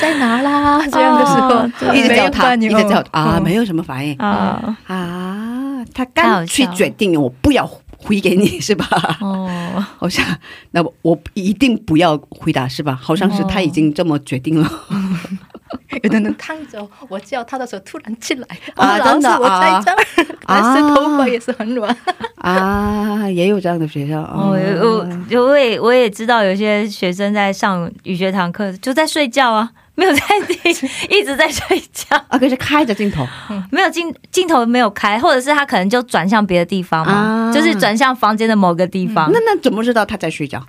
[0.00, 0.82] 在哪啦？
[0.90, 5.84] 这样的时候、哦一直叫他，一直叫啊，嗯没有什么反应啊啊。
[5.94, 7.64] 他干脆决定我不要
[8.04, 8.86] 回给你是吧？
[9.20, 10.24] 哦， 好像
[10.72, 12.98] 那我我一定不要回答是吧？
[13.00, 14.70] 好像是他已经这么决定了。
[16.02, 21.96] 有的人看着，我叫他的时候突然进来，啊哦老师真的我在这儿， 但是头发也是很软。
[22.36, 33.26] 啊，也有这样的学校哦，哦我我我也我也知道有些学生在上语学堂课就在睡觉啊，没有在听，一直在睡觉，啊，可是开着镜头。
[33.70, 37.52] 没有镜镜头没有开，或者是他可能就转向别的地方嘛，啊。
[37.52, 40.64] 就是转向房间的某个地方，那那怎么知道他在睡觉？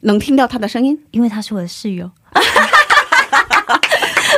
[0.00, 0.98] 能听到他的声音？
[1.10, 2.10] 因为他是我的室友，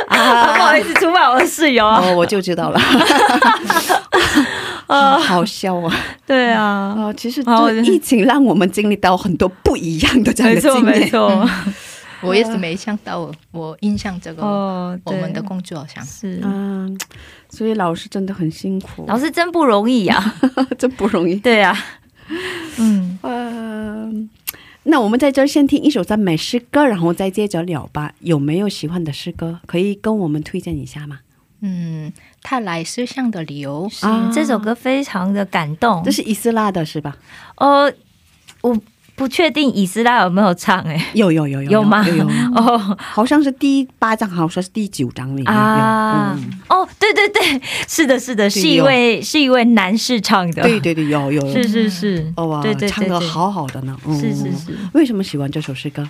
[0.07, 2.79] 啊 不好意思出卖我的室友啊，哦，我就知道了，
[4.87, 5.95] 啊，好笑啊！
[6.27, 7.41] 对啊，哦，其实
[7.83, 10.99] 疫情让我们经历到很多不一样的这样没错的经验。
[10.99, 11.49] 没错，
[12.23, 16.39] 我也是没想到我，我印象这个哦，我们的工作好像，是。
[16.43, 16.97] 嗯，
[17.49, 20.35] 所以老师真的很辛苦，老师真不容易啊！
[20.77, 21.35] 真不容易。
[21.35, 21.77] 对啊，
[22.77, 24.29] 嗯，嗯，
[24.83, 28.13] 那我们在这儿先听一首赞美诗歌，然后再接着聊吧。
[28.19, 31.19] 有没有喜欢的诗歌可以跟我们推荐一下吗？
[31.65, 36.11] 嗯，他来思想的理由是这首歌非常的感动这。
[36.11, 37.15] 是伊斯拉的是吧？
[37.55, 37.89] 呃，
[38.61, 38.77] 我
[39.23, 42.05] 不确定以斯拉有没有唱哎、有有有有有吗？
[42.05, 42.97] 有有， 哦。
[42.99, 45.51] 好像是第八章，好像是第九章里面有。
[45.53, 46.37] 啊。
[46.37, 51.53] 嗯，哦，对对对，是的，是的，是一位是一位男士唱的，对对对，有有。
[51.53, 53.97] 是是是，哦哇，对对对唱的好好的呢。
[54.05, 56.05] 嗯是是是，为什么喜欢这首诗歌？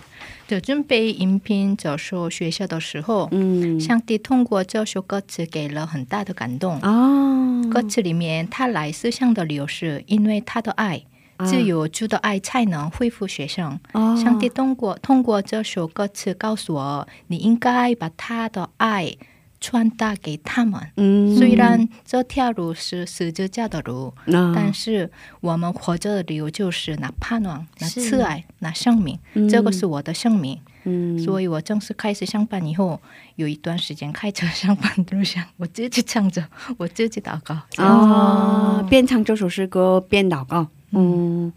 [0.48, 6.80] 就准备应聘教授学校的时候，嗯，上帝通过这首歌词给了很大的感动。
[6.82, 11.04] 哦，歌词里面他来思想的理由是因为他的爱，
[11.38, 13.80] 啊只有主的爱才能恢复学生。
[13.94, 19.16] 哦上帝通过通过这首歌词告诉我，你应该把他的爱
[19.60, 20.92] 传达给他们。
[20.98, 25.10] 嗯虽然这条路是十字架的路，啊但是
[25.42, 29.18] 我们活着的理由就是那盼望、那慈爱、那生命。
[29.34, 30.60] 嗯这个是我的生命。
[30.86, 33.00] 嗯，所以我正式开始上班以后，
[33.38, 37.58] 有一段时间开车上班的路上，我自己唱着，我自己祷告。
[37.82, 41.52] 啊，边唱这首诗歌边祷告，嗯，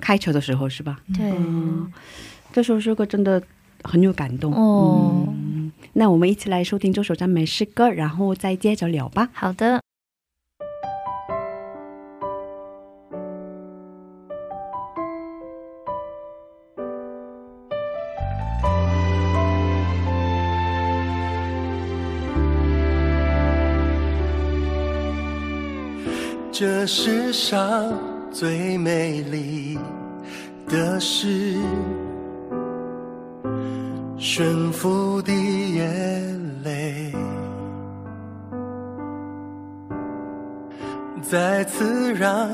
[0.00, 1.00] 开车的时候是吧？
[1.16, 1.92] 对，嗯，
[2.52, 3.42] 这首诗歌真的
[3.82, 9.28] 很有感动哦嗯，那我们一起来收听这首赞美诗歌，然后再接着聊吧。
[9.32, 9.80] 好的。
[26.50, 27.96] 这世上
[28.30, 29.78] 最美丽
[30.68, 31.58] 的事，
[34.16, 37.12] 顺服的眼泪，
[41.22, 42.48] 再次让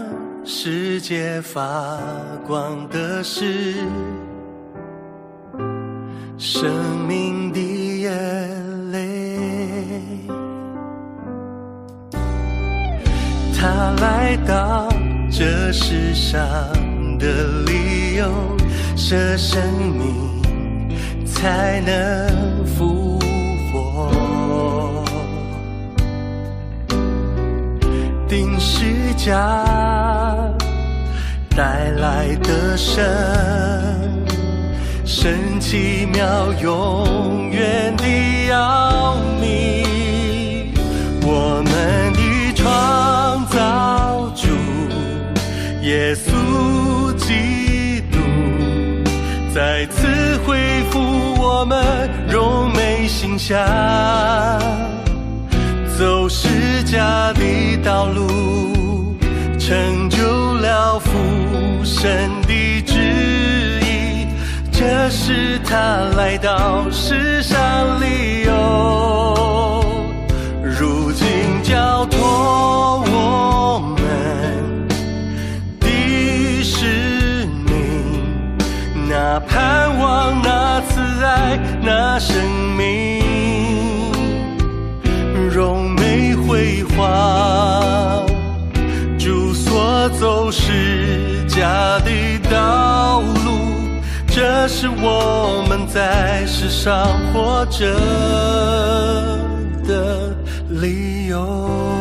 [0.44, 1.98] 世界发
[2.46, 3.74] 光的是
[6.38, 6.70] 生
[7.06, 9.38] 命的眼泪。
[13.56, 14.88] 他来到
[15.36, 16.38] 这世上
[17.18, 17.26] 的
[17.66, 18.56] 理由，
[18.96, 19.60] 舍生
[19.92, 23.18] 命才能复
[23.72, 24.12] 活。
[28.28, 28.84] 定时
[29.16, 29.64] 架
[31.50, 33.04] 带来的神，
[35.04, 39.83] 神奇妙永远的奥秘，
[45.84, 48.18] 耶稣基督，
[49.54, 50.08] 再次
[50.46, 50.56] 恢
[50.90, 50.98] 复
[51.38, 53.58] 我们荣美形象。
[55.98, 56.48] 走释
[56.86, 59.14] 迦的道路，
[59.58, 61.10] 成就了父
[61.84, 64.26] 神的旨意。
[64.72, 65.76] 这是他
[66.16, 68.23] 来到世上里
[80.42, 82.34] 那慈爱，那生
[82.76, 83.22] 命。
[85.50, 88.26] 荣美辉煌，
[89.16, 92.10] 主所走是家的
[92.50, 93.78] 道路，
[94.26, 97.94] 这是我们在世上活着
[99.86, 100.34] 的
[100.68, 101.93] 理由。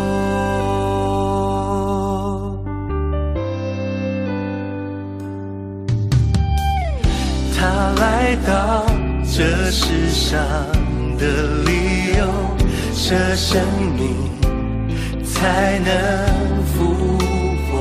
[8.45, 8.85] 到
[9.23, 10.39] 这世上
[11.17, 12.21] 的理由。
[13.05, 13.61] 这生
[13.97, 14.15] 命
[15.25, 17.17] 才能复
[17.67, 17.71] 活。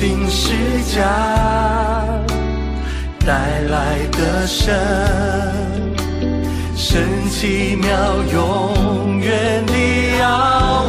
[0.00, 0.52] 定时
[0.94, 1.00] 架
[3.24, 4.74] 带来的神，
[6.74, 7.88] 神奇妙
[8.32, 9.72] 永远的
[10.24, 10.86] 奥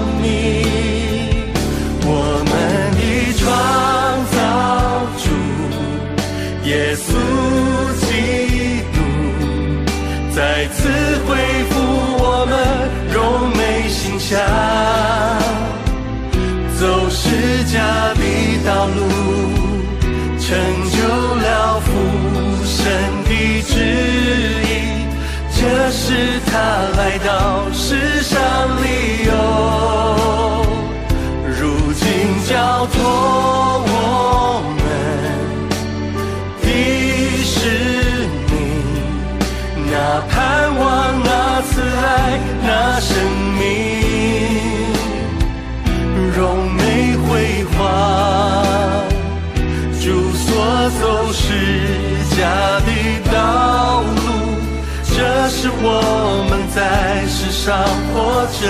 [6.65, 7.13] 耶稣
[8.01, 8.97] 基督。
[10.35, 10.89] 再次
[11.25, 11.29] 恢
[11.69, 11.73] 复
[12.17, 12.53] 我们
[13.13, 13.15] 荣
[13.55, 14.39] 美形象，
[16.77, 17.73] 走十架
[18.15, 18.21] 的
[18.65, 18.99] 道路，
[20.39, 20.45] 成
[20.91, 20.97] 就
[21.35, 21.87] 了父
[22.65, 22.75] 神
[23.25, 23.29] 的
[23.63, 23.73] 旨
[24.63, 24.67] 意。
[25.57, 25.61] 这
[25.91, 26.03] 是
[26.47, 26.51] 他
[26.97, 28.35] 来到世上
[28.83, 28.85] 理
[29.25, 29.31] 由。
[31.47, 32.03] 如今
[32.49, 32.95] 交托
[33.87, 33.89] 我
[42.63, 43.15] 那生
[43.59, 43.63] 命，
[46.35, 47.79] 荣美辉煌，
[50.01, 50.45] 主所
[50.99, 51.43] 走是
[52.35, 52.39] 家
[52.81, 52.89] 的
[53.31, 54.07] 道路，
[55.15, 55.15] 这
[55.49, 55.83] 是我
[56.49, 56.77] 们在
[57.27, 57.63] 世上
[58.13, 58.13] 活
[58.61, 58.63] 着。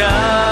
[0.00, 0.49] 美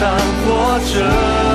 [0.00, 1.49] 单活着。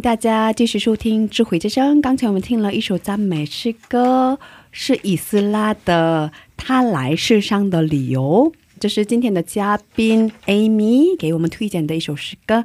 [0.00, 1.98] 迎大家继续收听《智慧之声》。
[2.00, 4.38] 刚才我们听了一首赞美诗歌，
[4.72, 12.64] 是以斯拉的《他来世上的理由》，这是今天的嘉宾 Amy 给我们推荐的一首诗歌，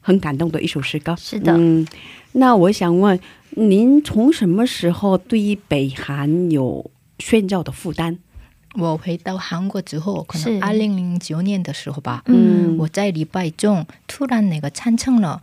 [0.00, 1.16] 很感动的一首诗歌。
[1.16, 1.86] 是的嗯，
[2.32, 3.18] 那我想问，
[3.52, 8.18] 您从什么时候对于北韩有宣教的负担？
[8.74, 15.42] 我回到韩国之后，可是能二零零九年的时候吧，嗯我在礼拜中突然那个产生了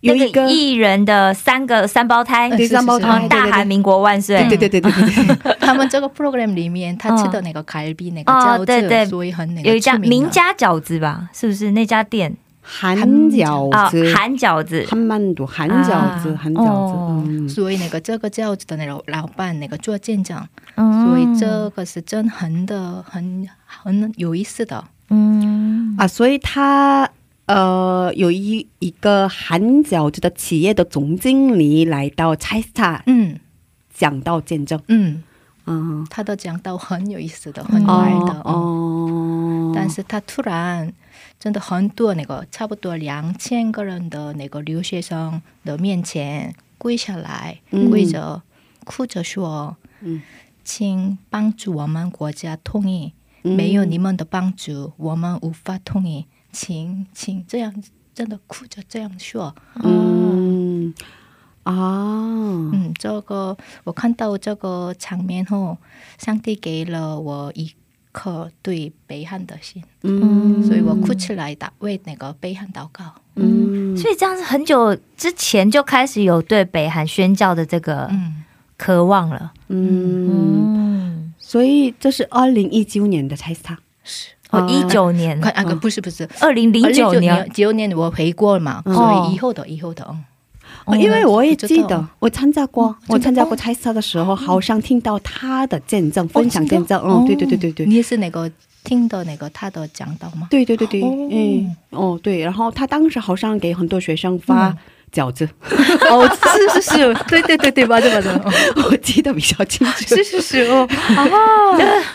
[0.00, 4.38] 有一个个艺人的三个三胞胎，对三胞胎，嗯大韩民国万岁！
[4.48, 5.36] 对对对对对对。
[5.36, 5.56] 对。
[5.60, 9.04] 他们这个 program 里面，他吃的那个갈비那个哦饺对对。
[9.04, 11.28] 子，所以很那个有一家名家饺子吧？
[11.32, 11.70] 是不是？
[11.72, 12.36] 那家店。
[12.68, 12.98] 韩
[13.30, 13.88] 饺啊？
[13.88, 21.06] 子，韩饺子，韩曼都韩饺子，啊韩饺子，所以那个这个饺子的那个老板那个做店长，嗯。
[21.06, 24.84] 所以这个是真很的很很有意思的。
[25.10, 25.94] 嗯。
[25.96, 27.08] 啊，所以他
[27.46, 33.40] 呃有一一个韩饺子的企业的总经理来到 China，嗯。
[33.98, 35.22] 讲到见证，嗯，
[35.64, 38.32] 嗯，他的讲到很有意思的，很玩的。
[38.44, 40.92] 哦哦，但是他突然
[41.40, 47.88] 真的很多那个差不多两千个人的那个留学生的面前跪下来，嗯。
[47.88, 48.42] 跪着
[48.84, 50.20] 哭着说：“嗯。
[50.62, 53.56] 请帮助我们国家统一，嗯。
[53.56, 56.26] 没有你们的帮助，我们无法统一。
[56.56, 57.70] 请请这样
[58.14, 59.54] 真的哭着这样说。
[59.84, 60.94] 嗯。
[61.64, 61.74] 啊，
[62.72, 65.76] 嗯，这个我看到这个场面后，
[66.16, 67.74] 上帝给了我一
[68.12, 73.12] 颗对北韩的心，嗯，所以我哭起来祷为那个北韩祷告。
[73.34, 78.44] 嗯，所以这样子很久之前就开始有对北韩宣教的这个嗯，
[78.76, 79.52] 渴望了。
[79.66, 84.28] 嗯，嗯，所以这是二零一九年的蔡斯塔，是。
[84.50, 90.24] 哦，啊一九年，快啊，不是不是，二零零九年，九年我回国嘛，嗯所以以后的以后的，嗯，
[90.84, 97.86] 哦因为我也记得我参加过，嗯我参加过真的蔡斯塔的时候，好像听到他的见证，分享见证，嗯，对对对对对。
[97.86, 97.88] 哦。
[97.88, 98.50] 你也是那个
[98.84, 100.46] 听的那个他的讲道吗？
[100.50, 101.28] 对对对对，哦。
[101.30, 104.78] 嗯，哦对，然后他当时好像给很多学生发嗯
[105.15, 105.45] 饺子，
[106.09, 106.25] 哦，
[106.73, 108.39] 是是是，对对对对，맞아맞아，
[108.89, 110.15] 我记得比较清楚。
[110.15, 110.87] 是是是哦，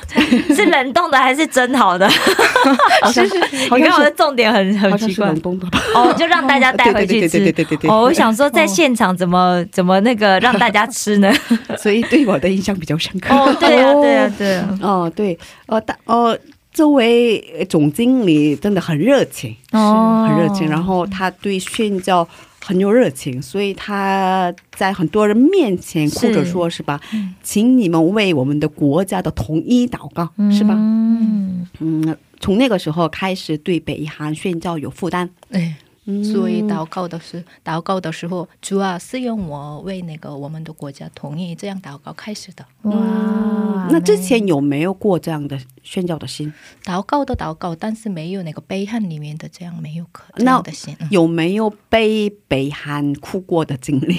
[0.55, 2.09] 是冷冻的还是蒸好的？
[3.13, 5.41] 是是，好你看我的像是重点很很奇怪好像是冷。
[5.43, 5.79] 冻的吧？
[5.95, 7.53] 哦，就让大家带回去对对对对吃。
[7.53, 11.31] 对对对哦，我想说在现场怎么怎么那个让大家吃呢？
[11.69, 13.35] 对，所以对我的印象比较深刻。
[13.35, 14.79] 哦，对啊，对啊，对啊。
[14.81, 16.37] 哦对，呃大哦。
[16.73, 22.29] 这位总经理真的很热情，哦很热情，然后他对宣教
[22.64, 27.00] 很有热情，所以他在很多人面前哭着说：“是吧？
[27.42, 35.30] 请你们为我们的国家的统一祷告，是吧？”嗯，嗯，从那个时候开始对北韩宣教有负担。
[35.52, 35.76] 哎，嗯
[36.24, 42.66] 所以祷告的是祷告的时候，主啊，是用我为那个我们的国家统一这样祷告开始的。
[42.82, 46.52] 哇嗯，那之前有没有过这样的宣教的心？
[46.84, 50.96] 祷告的祷告，但是没有那个悲恨里面的这样没有可这那样的心。
[51.00, 54.18] 嗯有没有被北韩哭过的经历？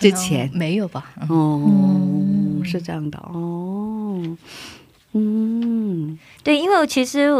[0.00, 1.14] 之前没有吧？
[1.20, 4.36] 嗯哦，是这样的哦，
[5.12, 7.30] 嗯对，因为我其实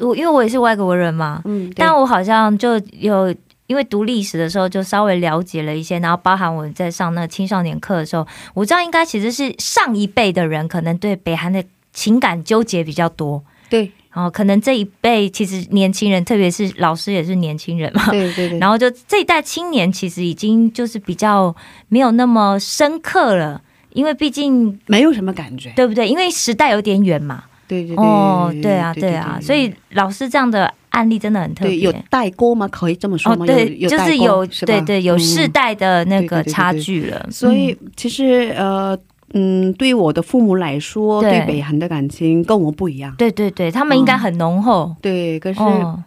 [0.00, 3.34] 我因为我也是外国人嘛，嗯，但我好像就有
[3.66, 13.42] 因为读历史的时候就稍微了解了一些，然后包含我在上那个青少年课的时候，我知道应该其实是上一辈的人可能对北韩的情感纠结比较多。
[13.68, 21.54] 对然后可能这一辈其实年轻人，特别是老师也是年轻人嘛，对对对， 然后就这一代青年其实已经就是比较
[21.86, 26.08] 没有那么深刻了，因为毕竟没有什么感觉，对不对？
[26.08, 27.44] 因为时代有点远嘛。
[27.70, 31.76] 对对对，哦，对啊，对啊，所以老师这样的案例真的很特别。
[31.76, 32.66] 对有代沟吗？
[32.66, 33.46] 可以这么说哦，吗？
[33.46, 37.28] 对，就是有对对有世嗯代的那个对对对对差距了。
[37.30, 38.98] 所以其实呃
[39.34, 43.14] 嗯，对我的父母来说，对对北韩的感情跟我不一样。
[43.16, 44.92] 对对对，他们应该很浓厚。
[45.00, 46.02] 对，可是、哦，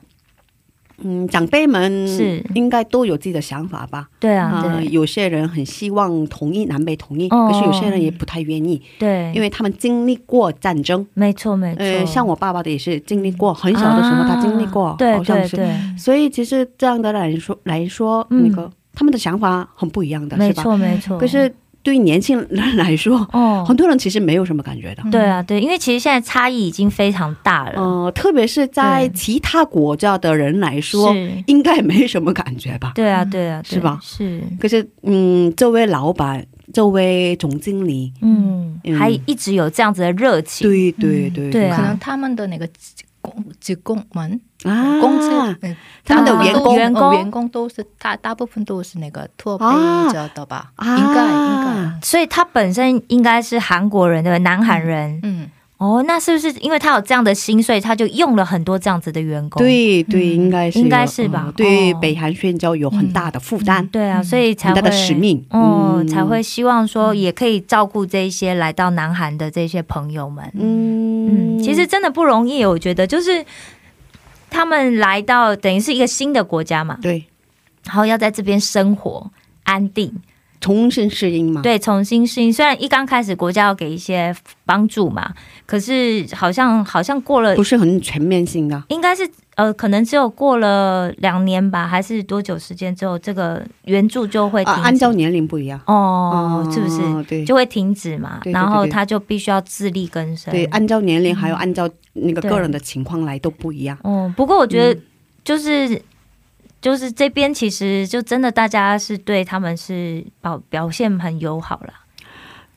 [1.04, 4.08] 嗯，长辈们是应该都有自己的想法吧？
[4.20, 11.06] 对啊，呃有些人很希望同意南北统一，哦可是有些人也不太愿意，对，因为他们经历过战争。
[11.14, 15.56] 没错没错，呃，像我爸爸的也是经历过，很小的时候他经历过，啊好像是。
[15.56, 20.64] 对对，所以其实这样的来说来说，嗯那个他们的想法很不一样的，没是吧？
[20.64, 21.18] 错没错。
[21.18, 25.04] 可是对于年轻人来说，哦很，多人其实没有什么感觉的。
[25.12, 27.82] 对啊对，因为其实现在差异已经非常大了。
[27.82, 31.14] 呃，特别是在其他国家的人来说，
[31.46, 32.94] 应该没什么感觉吧？
[32.96, 40.66] 对啊对啊，对是吧是，可是，嗯，这位老板，这位总经理，嗯，嗯还一直有这样子的热情。
[40.66, 47.10] 对对对对啊可能他们的那个职工职工们啊，公司，嗯他们的员工员工？
[47.10, 49.66] 呃员工都是大大部分都是那个脱北
[50.12, 50.72] 者的吧？
[50.76, 50.98] 啊。
[50.98, 54.38] 应该应该，所以他本身应该是韩国人对吧？
[54.40, 55.20] 南韩人。
[55.24, 55.48] 嗯，
[55.78, 59.62] 哦，那是不是因为他有这样的心，所以他就用了很多这样子的员工？
[59.62, 61.44] 对对，应该是应该是吧？
[61.46, 62.00] 呃对哦。
[62.02, 66.08] 北韩宣教有很大的负担，对啊，嗯所以才会很大的使命哦，嗯。
[66.08, 70.44] 才会希望说也可以照顾这些来到南韩的这些朋友们。
[70.56, 71.58] 嗯。
[71.58, 73.44] 嗯，其实真的不容易，我觉得就是
[74.54, 77.26] 他们来到等于是一个新的国家嘛，对。
[77.86, 79.32] 然后要在这边生活
[79.64, 80.22] 安定，
[80.64, 82.52] 重新适应嘛，对，重新适应。
[82.52, 84.34] 虽然一刚开始国家要给一些
[84.64, 85.34] 帮助嘛，
[85.66, 94.84] 可是好像好像过了不，是很全面性的，应该是呃，可能只有过了两年吧，还是多久时间之后，这个援助就会停啊，止。
[94.84, 97.02] 按照年龄不一样，哦，是不是？
[97.02, 100.50] 哦对就会停止嘛，对对对然后他就必须要自力更生。
[100.54, 103.98] 对，按照年龄还有按照那个个人的情况来都不一样。
[104.04, 105.02] 哦，不过我觉得嗯
[105.44, 106.02] 就是、
[106.84, 111.94] 就是这边其实就真的大家是对他们是表表现很友好了。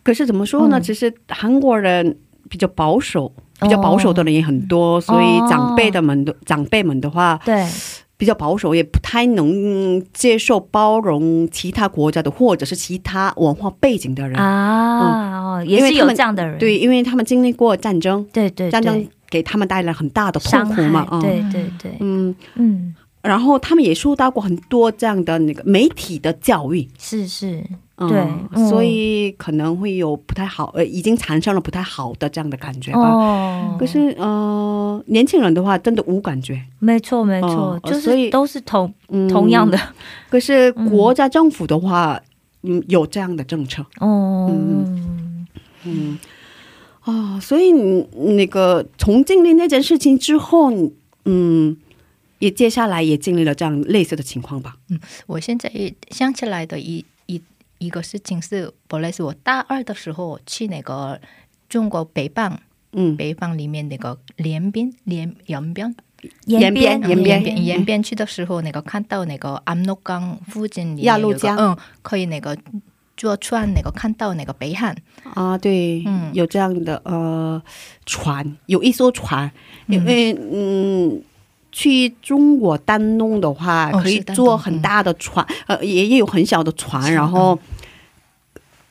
[0.05, 0.79] 可是怎么说呢？
[0.79, 0.83] 嗯。
[0.83, 2.17] 其实韩国人
[2.49, 7.67] 比较保守，比较保守的人也很多，所以长辈的们的长辈们的话对，
[8.17, 14.39] 比较保守，也不太能接受包容其他国家的或者是其他文化背景的人。
[14.39, 16.57] 啊，哦，也是有这样的人。
[16.61, 21.21] 对，因为他们经历过战争，对对战争，给他们带来很大的痛苦嘛害，，嗯。
[21.21, 22.95] 对对对，嗯，嗯，
[23.27, 27.63] 然后他们也受到过很多这样的那个媒体的教育，是是，
[27.97, 28.19] 嗯对
[28.53, 28.69] 嗯。
[28.69, 33.01] 所以可能会有不太好，呃，已经产生了不太好的这样的感觉吧。
[33.01, 39.79] 哦，可是呃，年轻人的话真的无感觉，没错没错哦，就是都是同嗯，同样的。
[40.29, 42.21] 可是国家政府的话，
[42.63, 44.51] 嗯，有这样的政策，哦，
[45.85, 46.19] 嗯，
[47.01, 50.73] 啊，所以你那个从经历那件事情之后，
[51.25, 51.77] 嗯，
[52.39, 54.77] 也接下来也经历了这样类似的情况吧。
[54.91, 57.41] 嗯，我现在也想起来的一一
[57.79, 61.19] 一个事情，是本来是我大二的时候去那个
[61.69, 62.59] 中国北方，
[62.93, 65.95] 嗯，北方里面那个连边连延边？
[66.47, 68.03] 延边延边延边。
[68.03, 72.57] 去的时候，那个看到那个安诺港附近，一路江，嗯，可以那个
[73.17, 74.97] 坐船，那个看到那个北汉。
[75.35, 75.57] 啊。
[75.57, 77.63] 对，嗯，有这样的呃
[78.05, 79.51] 船，有一艘船，
[79.87, 81.23] 因为嗯。
[81.79, 87.59] 去中国丹东的话，可以坐很大的船，呃，也也有很小的船，然后，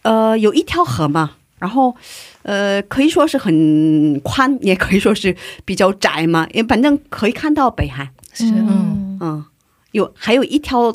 [0.04, 1.96] 呃，有一条河嘛，然后，
[2.44, 9.18] 呃，可以说是很宽，也可以说是比较窄嘛，也反正可以看到北海，是嗯。
[9.20, 9.44] 嗯，
[9.94, 10.94] 有还有一条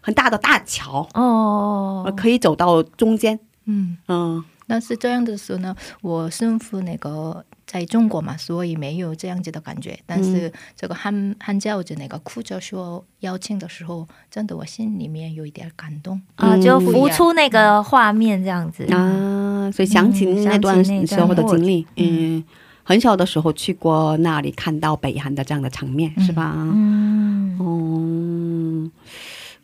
[0.00, 2.04] 很大的大桥，哦。
[2.06, 3.96] 呃，可以走到中间，嗯。
[4.06, 4.44] 嗯。
[4.68, 9.98] 但是这样的时候呢，我师傅那个在中国嘛，所以没有这样子的感觉。
[10.06, 16.20] 但是这个汉汉教子那个哭着说邀请的时候，真的我心里面有一点感动。
[16.36, 18.84] 啊，嗯就浮出那个画面这样子。
[18.92, 22.44] 啊，所以想起嗯那段那时候的经历，嗯，
[22.82, 26.52] 很小的时候去过那里，看到北韩的这样的场面，是吧？
[26.56, 28.90] 嗯，哦，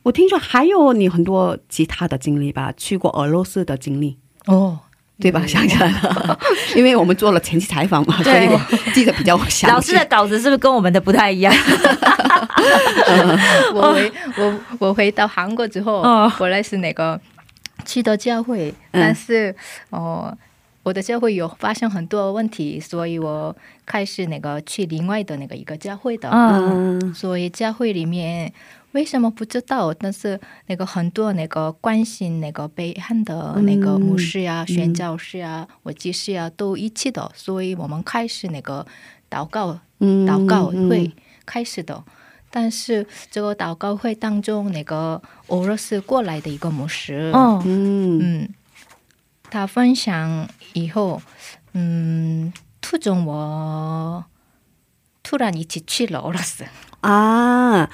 [0.02, 4.78] 我听说还有你很多其他的经历吧，去过俄罗斯的经历，哦，
[5.20, 5.44] 对吧？
[5.46, 6.38] 想起来了，
[6.74, 8.58] 因为我们做了前期采访嘛，所以我
[8.94, 9.66] 记得比较详细。
[9.68, 11.54] 老师的稿子是不是跟我们的不太一样？
[13.74, 17.20] 我回我我回到韩国之后，哦本来是那个
[17.84, 19.54] 去的教会，嗯但是
[19.90, 20.36] 哦。
[20.82, 23.54] 我的教会有发生很多问题，所以我
[23.84, 26.30] 开始那个去另外的那个一个教会的。
[26.32, 28.50] 嗯嗯所以教会里面
[28.92, 29.94] 为什么不知道？
[29.94, 38.84] 但是那个很多那个关心那个北韩的那个牧师呀、宣教师呀、我祭师呀都一起的，所以我们开始那个
[39.30, 41.12] 祷告嗯祷告会
[41.46, 42.02] 开始的。
[42.52, 48.48] 但是这个祷告会当中，那个俄罗斯过来的一个牧师，哦，嗯嗯，
[49.48, 51.22] 他分享以后，
[51.74, 54.24] 嗯，途中我
[55.22, 56.64] 突然一起去了俄罗斯。
[57.02, 57.88] 啊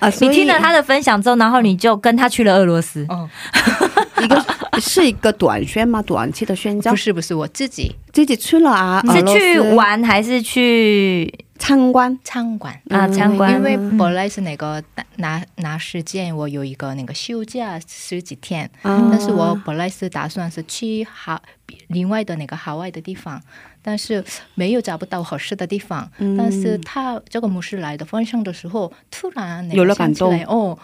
[0.00, 3.06] 啊，你听了他的分享之后，然后你就跟他去了俄罗斯。
[3.08, 3.28] 哦，
[4.22, 4.44] 一个
[4.80, 6.02] 是一个短宣吗？
[6.02, 9.02] 短期的宣教不，是不是，我自己自己去了啊？
[9.06, 12.18] 俄是去玩还是去参观？
[12.24, 12.74] 参观。
[12.88, 13.52] 啊参观？
[13.52, 14.82] 因为嗯本来是那个
[15.16, 21.40] 拿拿时间，我有一个那个休假十几天，嗯但是我本来是打算是去好
[21.88, 23.40] 另外的那个海外的地方，
[23.82, 24.24] 但是
[24.54, 26.10] 没有找不到合适的地方。
[26.18, 30.78] 嗯但是他这个牧师来的方向的时候，突然有了感动哦，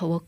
[0.00, 0.22] 我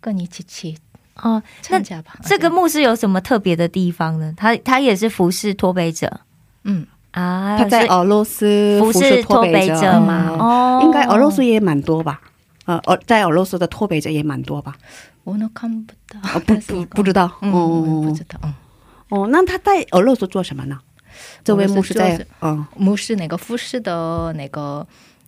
[0.00, 0.76] 跟你一起去
[1.16, 2.16] 哦，那参加吧。
[2.24, 4.32] 这个牧师有什么特别的地方呢？
[4.36, 6.20] 他他也是服侍脱北者
[6.64, 10.26] 嗯，啊，他在俄罗斯服侍脱北者嘛？
[10.30, 12.20] 嗯哦，应该俄罗斯也蛮多吧？
[12.66, 14.74] 呃，俄在俄罗斯的脱北者也蛮多吧？
[15.24, 17.30] 我都看不到，哦，不不不知道。
[17.40, 18.54] 嗯，嗯不哦知道，嗯。
[19.08, 20.78] 哦，那他在俄罗斯做什么呢？
[21.44, 22.66] 这位牧师在嗯。
[22.76, 24.86] 牧师那个富士的那个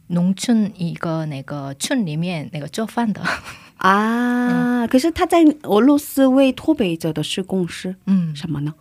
[0.09, 3.23] 农村一个那个村里面那个做饭的，
[3.77, 8.75] 啊，可是他在俄罗斯为脱北者的施工是嗯，什么呢？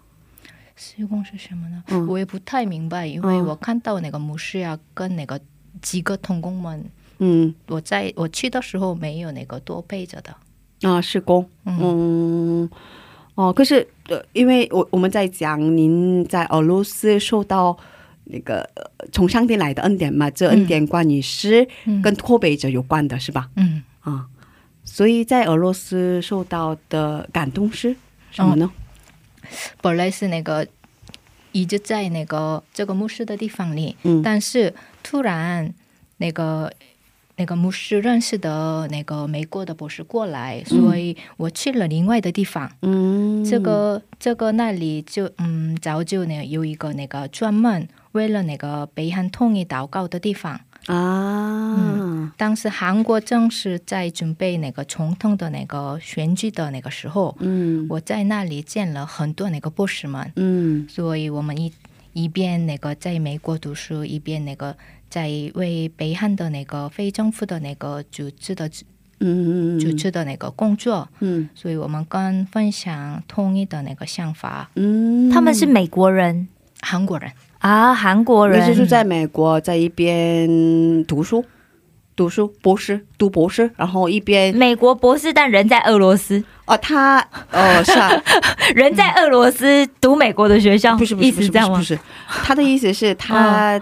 [0.75, 1.83] 施工是什么呢？
[1.87, 2.07] 嗯。
[2.07, 3.45] 我也不太明白，因为嗯。
[3.45, 5.39] 我看到那个牧师啊跟那个
[5.81, 6.85] 几个童工们，
[7.17, 7.53] 嗯。
[7.67, 10.35] 我在我去的时候没有那个多背着的，
[10.87, 11.49] 啊，施工。
[11.65, 11.79] 嗯。
[11.81, 12.69] 嗯，
[13.37, 17.77] 哦，可是呃，因为我我们在讲您在俄罗斯受到
[18.23, 23.47] 那个呃从上帝来的恩典嘛，这恩典关于是嗯跟脱北者有关的是吧？
[23.55, 24.25] 嗯，啊，
[24.83, 27.95] 所以在俄罗斯受到的感动是
[28.31, 28.71] 什么呢？
[29.83, 30.67] 本来是那个
[31.51, 34.73] 一直在那个这个牧师的地方里，嗯但是
[35.03, 35.71] 突然
[36.17, 36.73] 那个
[37.37, 42.71] 那个牧师认识的那个美国的博士过来，所以我去了另外的地方。
[42.81, 50.59] 嗯，这个这个那里就嗯早就呢有一个那个专门为了那个北韩统一祷告的地方。
[50.87, 60.31] 啊，当时韩国正是在准备那个总统的那个选举的那个时候，嗯我在那里见了很多那个博士们。
[60.37, 61.71] 嗯所以我们一
[62.13, 64.75] 一边那个在美国读书，一边那个
[65.09, 68.69] 在为北韩的那个非政府的那个组织的
[69.19, 71.49] 嗯组织的那个工作，嗯。
[71.55, 74.69] 所以我们跟分享统一的那个想法。
[74.75, 76.47] 嗯，他们是美国人？
[76.79, 78.59] 韩国人，啊，韩国人。
[78.59, 80.47] 那就是在美国，在一边
[81.05, 81.43] 读书，
[82.15, 87.19] 读书博士读博士，然后一边美国博士，但人在俄罗斯，哦，他
[87.51, 88.11] 哦是啊，
[88.75, 91.81] 人在俄罗斯读美国的学校，不是不是不是不？
[91.81, 93.81] 是，他的意思是他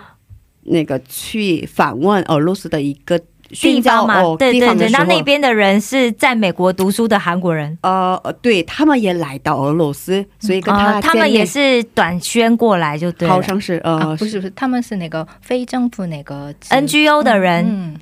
[0.66, 17.95] 那个去访问俄罗斯的一个地方嘛，哦对对对，那那边的人是在美国读书的韩国人，呃呃对他们也来到俄罗斯，所以跟他啊，他们也是短宣过来就对好像是呃、啊，不是不是，他们是那个非政府那个 NGO 的人，嗯，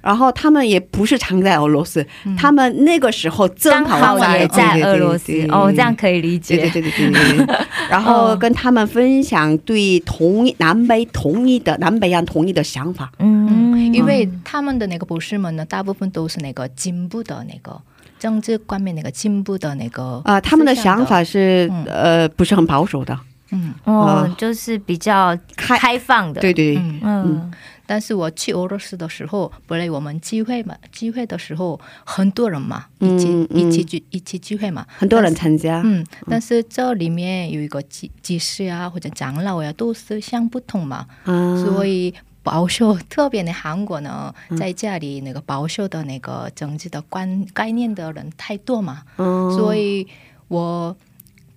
[0.00, 6.56] 然后他们也不是常在俄罗斯，他们那个时候正好在也在俄罗斯对对对哦，这样可以理解。
[6.56, 7.56] 对对对对对。
[7.90, 13.10] 然后跟他们分享对同一南北统一的南北洋统一的想法。
[13.18, 17.78] 嗯，因为他们的那个博士们呢，大部分都是那个进步的那个
[18.18, 21.84] 政治观面那个进步的那个啊、他们的想想，法是、嗯。
[21.86, 23.18] 呃不是很保守的，
[23.50, 23.74] 嗯。
[23.84, 27.52] 哦啊，就是比较开开放的，对对对，嗯，嗯，
[27.90, 42.14] 但是我去俄罗斯的时候，本来我们聚会嘛，聚会的时候很多人嘛，一起、一起聚一起聚会嘛，很多人参加，嗯，但是这里面有一个祭祭司啊或者长老呀，都是相不同嘛，啊，所以
[42.44, 50.06] 保守，特别的韩国呢，在家里那个保守的那个政治的观概念的人太多嘛，嗯所以
[50.46, 50.96] 我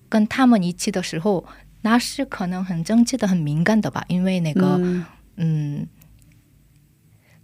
[0.09, 1.45] 跟他们一起的时候，
[1.81, 5.05] 那是可能很政治的很敏感的吧，因为那个嗯。
[5.35, 5.87] 嗯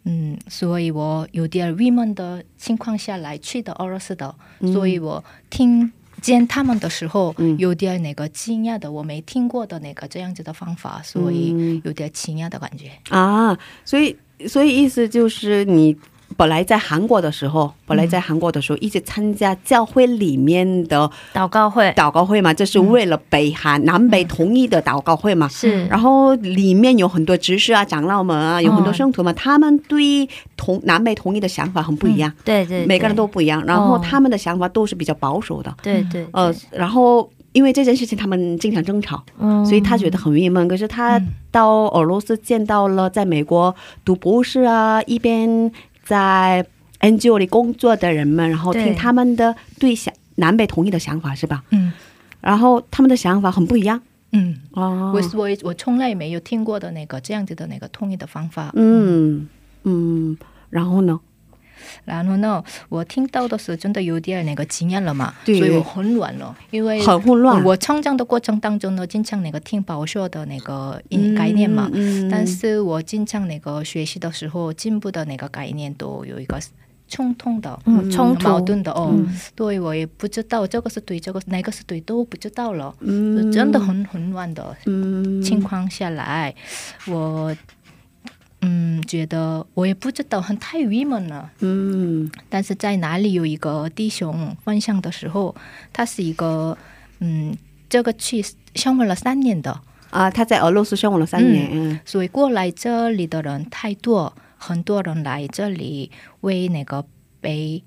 [0.05, 4.33] 嗯，所以我有点郁闷的情况下来去的俄罗斯的，
[4.73, 5.91] 所以我听
[6.21, 7.57] 见他们的时候，嗯。
[7.57, 11.81] 有点那个惊讶的，我没听过的那个这样子的方法，所以嗯。
[11.83, 12.91] 有点惊讶的感觉。
[13.09, 14.15] 啊，所以
[14.47, 15.95] 所以意思就是你
[16.39, 21.91] 本来在韩国的时候，本来在韩国的时候一直参加教会里面的祷告会。
[21.97, 25.49] 祷告会嘛，这是为了北韩、南北统一的祷告会嘛。
[25.49, 33.61] 是，然后里面有很多执事啊、长老们啊，有很多圣徒嘛，他们对同南北统一的想法很不一样，对对，对每个人都不一样。
[33.65, 34.01] 然后哦。
[34.01, 39.65] 他们的想法都是比较保守的，对对，呃，然后因为这件事情他们经常争吵，嗯。
[39.65, 40.65] 所以他觉得很郁闷。
[40.69, 41.27] 可是他嗯。
[41.51, 43.75] 到俄罗斯见到了在美国
[44.05, 45.71] 读博士啊，一边
[46.09, 46.65] 在
[47.01, 51.63] NGO 里工作的人们，然后听他们的对想南北统一的想法是吧？
[51.69, 51.93] 嗯
[52.41, 54.01] 然后他们的想法很不一样
[54.31, 58.71] 嗯，哦我我我从来没有听过的那个这样子的那个统一的方法。
[58.73, 59.47] 嗯
[59.83, 60.35] 嗯，
[60.71, 61.19] 然后呢？
[62.05, 65.59] 然后呢，我听到的时候真的有点那个惊讶了嘛，对。
[65.59, 67.63] 所以我混乱了，因为很混乱。
[67.63, 72.29] 我成长的过程当中呢，经常那个听保守的那个嗯概念嘛，嗯。
[72.29, 76.59] 但是我经常那个学习的时候，进步的那个概念都有一个
[77.07, 77.79] 冲突的。
[77.85, 78.47] 嗯冲突。
[78.47, 79.39] 矛盾的哦，嗯。
[79.55, 83.51] 对我也不知道这个是对，这个哪个是对都不知道了，嗯。
[83.51, 85.41] 真的很混乱的嗯。
[85.41, 86.53] 情况下来，
[87.07, 87.55] 我
[88.61, 91.49] 嗯觉得我也不知道，很太郁闷了。
[91.61, 95.55] 嗯但是在哪里有一个弟兄分享的时候，
[95.93, 96.77] 他是一个
[97.19, 97.55] 嗯，
[97.87, 98.43] 这个去
[98.75, 107.05] 生活了三年的，啊，他在俄罗斯生活了三年，嗯所以过来这里的人太多，很多人来这里为那个
[107.39, 107.81] 北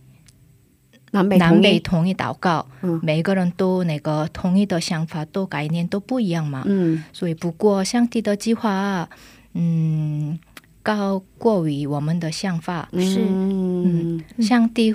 [1.11, 2.99] 南北南，北统一祷告，嗯。
[3.03, 7.05] 每个人都那个统一的想法、都概念都不一样嘛，嗯。
[7.13, 9.07] 所以不过上帝的计划，
[9.53, 10.39] 嗯，
[10.83, 14.95] 高过于我们的想法，是嗯上帝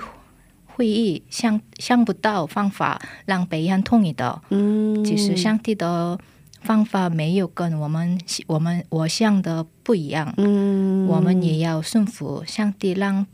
[0.66, 6.18] 会议想想不到方法让北韩统一的，嗯，其实上帝的
[6.60, 13.26] 方法没有跟我们我们我想的不一样，嗯，我们也要顺服上帝让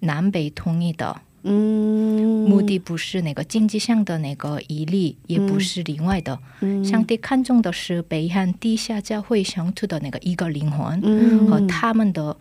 [0.00, 1.22] 南北统一的。
[1.44, 6.38] 嗯目的不是那个经济上的那个盈利，也不是另外的。
[6.60, 12.36] 嗯上帝看重的是北韩地下教会相处的那个一个灵魂嗯和他们的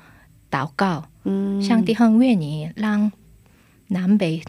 [0.49, 1.06] 祷告。
[1.24, 3.12] 嗯上帝很愿意让
[3.88, 4.41] 南北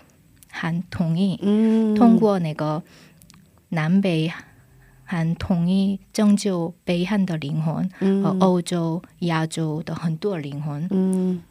[0.51, 2.83] 韩统一，嗯通过那个
[3.71, 4.33] 南北
[5.05, 10.87] 韩统一拯救北韩的灵魂嗯和欧洲、亚洲的很多灵魂。
[10.91, 11.43] 嗯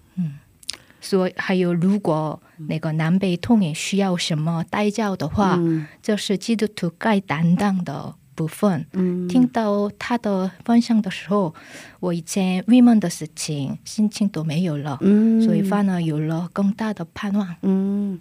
[1.01, 8.85] 所以还有，如果那个南北通也需要什么代价的话，嗯这是基督徒该担当的部分。
[8.93, 11.53] 嗯听到他的分享的时候，
[11.99, 17.55] 我以前郁闷的事情心情都没有了，嗯所以反而有了更大的盼望。
[17.63, 18.19] 嗯，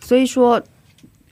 [0.00, 0.62] 所以说，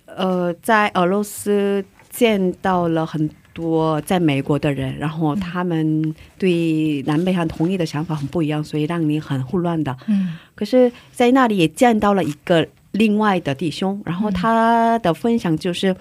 [0.05, 9.97] 呃，在俄罗斯见到了很多在美国的人，然后他们对南北韩统一的想法很不一样，所以让你很混乱的。
[10.07, 10.37] 嗯。
[10.55, 15.97] 可是，在那里也见到了一个另外的弟兄，然后他的分享就是，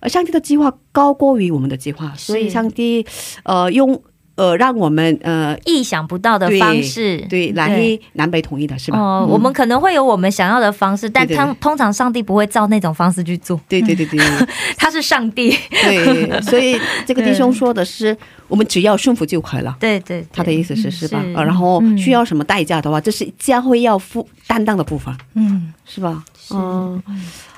[0.00, 3.06] 呃，上帝的计划高过于我们的计划，所以上帝，
[3.44, 4.02] 呃，用
[4.40, 8.98] 呃让我们呃意想不到的方式，对来南北统一的是吧？
[8.98, 14.18] 哦、嗯我们可能会有我们想要的方式，但通通常上帝不会照那种方式去做，对对对对。
[14.78, 15.54] 他是上帝。
[15.70, 18.16] 对， 所以这个弟兄说的是，
[18.48, 19.76] 我们只要顺服就可以了。
[19.78, 21.22] 对对对他的意思是是吧？
[21.34, 26.24] 呃，然后嗯需要什么代价的话，这是教会要负担当的部分，嗯是吧？
[26.54, 27.02] 嗯，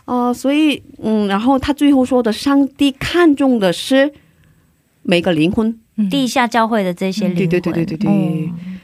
[0.04, 4.12] 哦，所以嗯，然后他最后说的，上帝看重的是
[5.02, 5.78] 每个灵魂。
[5.96, 6.08] 嗯。
[6.08, 8.10] 地下教会的这些灵魂，对对对对对对。
[8.10, 8.78] 嗯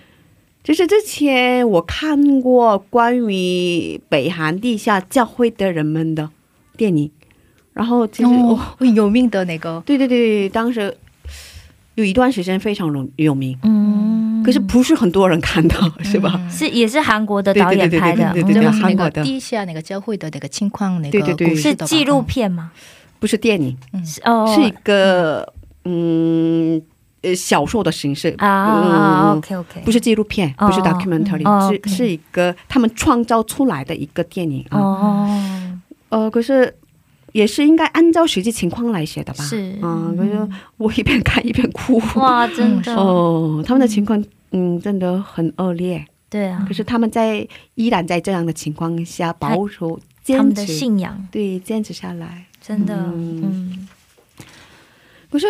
[0.65, 6.29] 就是之前我看过关于北韩地下教会的人们的
[6.77, 7.11] 电影，
[7.73, 10.95] 然后其实我、哦，有名的那个，对对对，当时
[11.95, 14.43] 有一段时间非常有有名，嗯。
[14.45, 16.35] 可是不是很多人看到，是吧？
[16.37, 19.23] 嗯是也是韩国的导演拍的，对对对对对对嗯这个是那个韩国的。
[19.25, 22.73] 地下那个教会的那个情况，那个对对对是纪录，片吗？
[23.19, 25.51] 不是电影，嗯是哦，是一个
[25.87, 26.83] 嗯
[27.23, 34.79] 呃小说的形式啊嗯，OK OK，不是纪录片，哦不是 documentary，、哦是是一个他们创造出来的一个电影啊。
[34.79, 35.79] 哦，
[36.11, 36.75] 呃，可是
[37.33, 39.45] 也是应该按照实际情况来写的吧？
[39.45, 39.77] 是。
[39.83, 42.01] 嗯，可是我一边看一边哭。
[42.17, 46.65] 哇，真的， 哦，他们的情况嗯真的很恶劣，对啊。
[46.69, 51.27] 可，是他们在依然在这样的情况下保守他坚们的持，信仰。
[51.33, 52.47] 对坚持下来。
[52.61, 53.43] 真的，嗯。
[53.43, 53.89] 嗯，
[55.31, 55.47] 可是，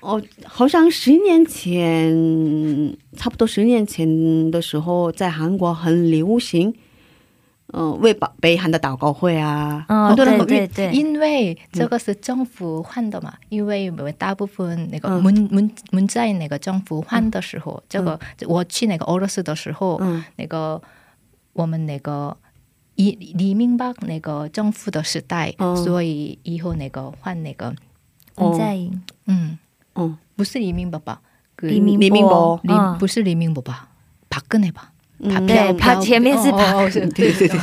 [0.00, 2.10] 哦，好像十年前，
[3.16, 6.74] 差不多十年前的时候，在韩国很流行，
[7.72, 9.84] 嗯，为北韩的祷告会啊。
[10.92, 20.00] 因为这个是政府换的嘛，因为大部分那个文文文在那个政府换的时候，这个我去那个俄罗斯的时候，
[20.36, 20.80] 那个
[21.52, 22.34] 我们那个，
[22.94, 27.74] 以李明白那个政府的时代，所以以后那个换那个
[28.36, 29.02] 文在寅。
[29.26, 29.58] 嗯。
[29.95, 31.19] 嗯，不是李明白吧？
[31.57, 33.87] 그 李明李明博李嗯不是李明博吧？
[34.29, 34.91] 박근혜吧？
[35.19, 37.59] 嗯对，他前面是哦哦 是对对对，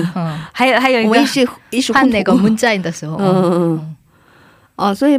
[0.13, 3.95] 嗯，还有还有一个我一时一时换那个糊涂 문자인的时候，嗯嗯嗯，
[4.75, 5.17] 哦，所以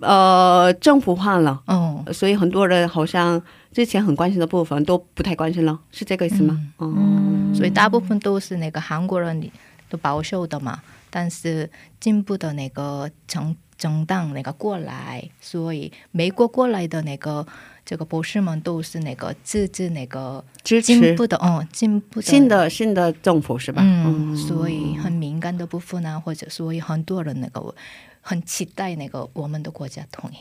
[0.00, 3.40] 呃，政府换了，哦，所以很多人好像
[3.72, 6.60] 之前很关心的部分都不太关心了，是这个意思吗？
[6.80, 9.40] 嗯嗯，所以大部分都是那个韩国人
[9.88, 11.70] 都保守的嘛，但是
[12.00, 17.47] 进步的那个政 政党那个过来，所以美国过来的那个
[17.85, 22.27] 这个博士们都是那个支持那个支进持步的，哦，进步的。
[22.27, 23.81] 新的新的政府是吧？
[23.81, 27.73] 嗯，所以很敏感的部分呢，或者所以很多人那个
[28.21, 30.35] 很期待那个我们的国家统一。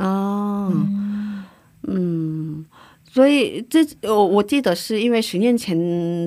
[0.00, 0.70] 哦，
[1.88, 2.64] 嗯，
[3.12, 5.76] 所以这我我记得是因为十年前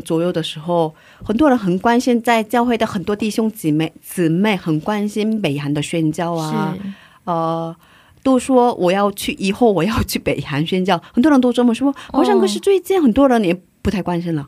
[0.04, 6.78] 左右的时候，很多人很关心，在教会的很多弟兄姊妹姊妹很关心北韩的宣教啊，
[7.24, 7.76] 呃。
[8.26, 11.94] 都说我要去，以后我要去北韩宣教，很多人都这么说。
[12.12, 14.48] 好像可是最近很多人也不太关心了，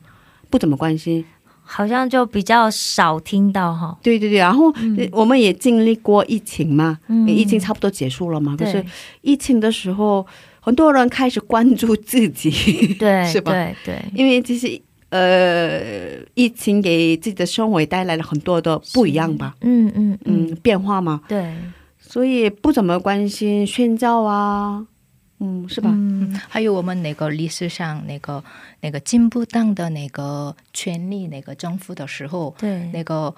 [0.49, 1.23] 不怎么关心。
[1.61, 4.73] 好像就比较少听到哈，对对对，然后、
[5.11, 8.55] 我们也经历过疫情嘛，嗯疫情差不多结束了嘛。
[8.57, 8.83] 可是
[9.21, 10.25] 疫情的时候，
[10.67, 13.53] 很多人开始关注自己对 是吧？
[13.53, 14.05] 对对。
[14.13, 14.67] 因为这是
[15.09, 19.55] 呃疫情给自己的生活带来了很多的不一样吧。
[19.61, 20.53] 嗯嗯嗯。
[20.61, 21.21] 变化嘛。
[21.29, 21.55] 对。
[21.97, 24.85] 所以不怎么关心宣教啊。
[25.39, 25.89] 嗯是吧？
[25.93, 26.37] 嗯。
[26.49, 28.43] 还有我们那个历史上那个
[28.81, 32.89] 那个进步党的那个权利那个政府的时候对。
[32.91, 33.33] 那个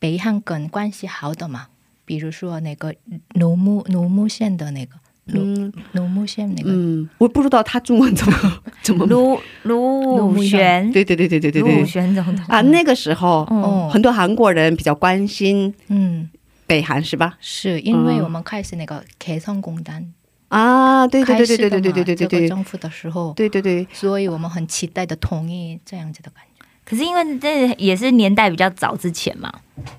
[0.00, 1.68] 北汉跟关系好的嘛
[2.04, 2.92] 比如说那个
[3.34, 4.96] 农牧农牧县的那个
[5.32, 9.06] 卢那个，嗯，我不知道他中文怎么 怎么。
[9.06, 12.44] 卢卢武铉，对对对对对对对，武铉总统。
[12.48, 16.28] 啊，那个时候，嗯，很多韩国人比较关心，嗯，
[16.66, 17.36] 北韩是吧？
[17.40, 20.12] 是因为我们开始那个开善工单。
[20.48, 26.64] 啊，对对对对对对对对对对对，政府的时候，对对对，所以我们很期待的同意这样子的感觉。
[26.84, 29.52] 可是因为这也是年代比较早之前嘛，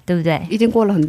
[0.05, 0.45] 对不对？
[0.49, 1.01] 已经过了很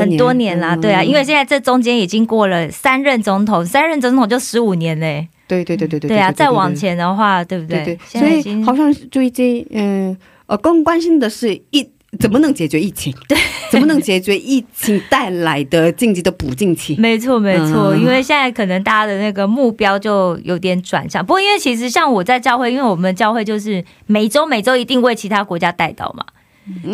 [0.00, 7.98] 很多年啦，嗯对啊，因为现在这中间已经过了三任总统，三任总统就十五年嘞，对对对对对对啊，再往前的话，对不对？
[8.06, 10.16] 所以好像是最近嗯
[10.46, 11.88] 呃更关心的是疫
[12.20, 13.36] 怎么能解决疫情，对，
[13.72, 16.94] 怎么能解决疫情带来的经济的补进期？
[17.00, 21.24] 没错，没错，嗯因为现在可能大家的那个目标就有点转向。
[21.26, 26.24] 不过，因为其实像我在教会，因为我们教会就是每周每周一定为其他国家带到嘛，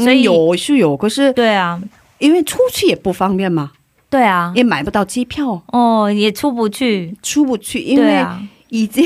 [0.03, 1.79] 所以嗯有是有，可是对啊，
[2.21, 3.73] 因为出去也不方便嘛，
[4.09, 8.25] 对啊，也买不到机票，哦，也出不去，出不去，因为
[8.69, 9.05] 已经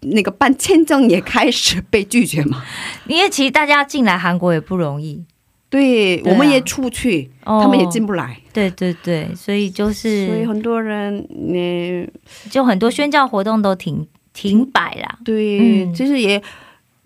[0.00, 2.62] 那个办签证也开始被拒绝嘛。
[3.06, 5.22] 因为其实大家进来韩国也不容易，
[5.68, 6.34] 对，对啊。
[6.34, 12.08] 我们也出不去，哦他们也进不来，对对对，所以就是所以很多人，嗯，
[12.50, 15.94] 就很多宣教活动都停停摆了，对，嗯。
[15.94, 16.40] 其实也，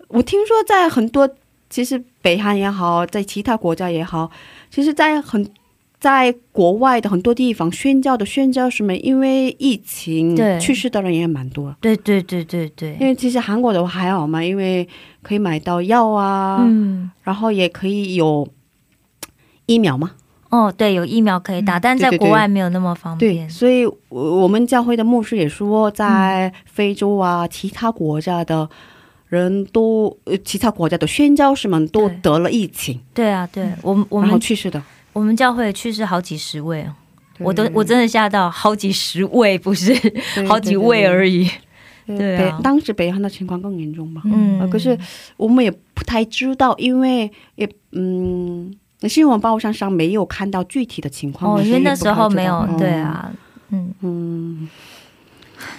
[0.09, 1.27] 我听说在很多，
[1.69, 4.29] 其实北韩也好，在其他国家也好，
[4.71, 5.47] 其实，在很
[5.99, 11.75] 在国外的很多地方，宣教的宣教士们因为疫情对去世的人也蛮多。
[11.79, 14.87] 对对对对对因，为其实韩国的话还好嘛，因为
[15.21, 17.11] 可以买到药啊，嗯。
[17.21, 18.47] 然后也可以有
[19.67, 20.11] 疫苗嘛。
[20.49, 23.49] 哦，对，有疫苗可以打，但在国外没有那么方对，便。
[23.49, 28.69] 所以我我们教会的牧师也说，在非洲啊，其他国家的
[29.31, 34.83] 人都，呃，其他国家的宣教士们都得了疫情，对啊，对我们我然后们去世的。
[35.13, 36.93] 我们教会去世好几十位哦，
[37.39, 39.93] 我都我真的吓到，好几十位不是
[40.49, 41.49] 好几位而已。
[42.05, 44.21] 对对啊当时北韩的情况更严重嘛。
[44.25, 44.97] 嗯呃可是
[45.37, 48.75] 我们也不太知道，因为也嗯，
[49.07, 51.55] 新闻报上上没有看到具体的情况。
[51.55, 52.89] 哦，因为那时候没有对。
[52.89, 53.31] 啊，
[53.69, 54.69] 嗯，嗯，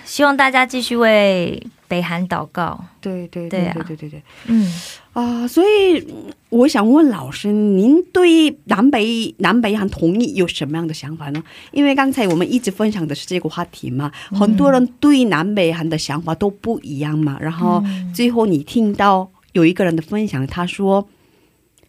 [0.07, 1.63] 希望大家继续为
[1.93, 2.83] 北韩祷告。
[3.03, 4.73] 对对对啊对对对对嗯，
[5.13, 11.43] 啊、所以嗯我想问老师，您对南北南北韩统一有什么样的想法呢？
[11.73, 17.37] 因为刚才我们一直分享的是这个话题嘛，很多人对南北韩的想法都不一样嘛。
[17.39, 17.83] 然后
[18.15, 21.07] 最后你听到有一个人的分享，他说。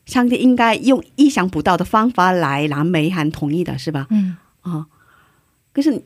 [0.06, 4.06] 上帝应该用意想不到的方法来南北韩统一的，是吧？
[4.10, 4.86] 嗯，啊，
[5.72, 6.02] 可是你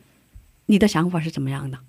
[0.68, 1.80] 你的想法是怎么样的？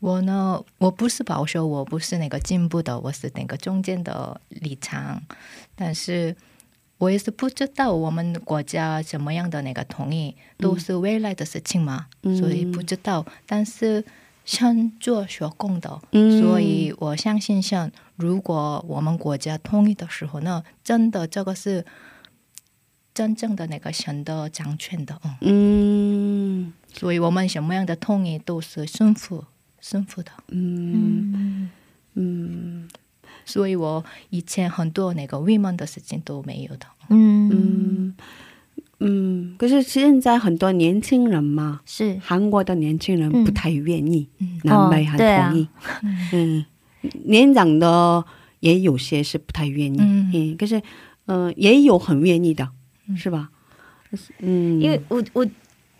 [0.00, 5.22] 我呢，我不是保守，我不是那个进步的，我是那个中间的立场。
[5.74, 6.36] 但是
[6.98, 12.36] 我也是不知道我们国家什么样的那个统一都是未来的事情嘛，嗯。
[12.36, 13.26] 所以不知道。
[13.44, 14.04] 但是
[14.44, 16.40] 先做学工的，嗯。
[16.40, 21.84] 所以我相信像如果我们国家统一的时候呢，真的这个是
[23.12, 26.72] 真正的那个神的掌权的，嗯，嗯。
[26.92, 29.44] 所以我们什么样的统一都是顺服
[29.80, 30.30] 顺服的。
[30.48, 31.70] 嗯。
[32.14, 32.88] 嗯。
[33.44, 36.86] 所以我以前很多那个 women 的事情都没有的。
[37.08, 38.14] 嗯，嗯。
[39.00, 42.18] 嗯，可是现在很多年轻人嘛，是。
[42.20, 44.60] 韩国的年轻人嗯不太愿意嗯。
[44.64, 45.54] 南北韩哦对啊，
[46.32, 46.64] 嗯，
[47.24, 48.24] 年长的
[48.60, 50.30] 也有些是不太愿意，嗯。
[50.34, 50.78] 嗯，可是
[51.26, 52.68] 嗯、呃也有很愿意的，
[53.06, 53.16] 嗯。
[53.16, 53.50] 是吧？
[54.40, 55.46] 嗯，因为我我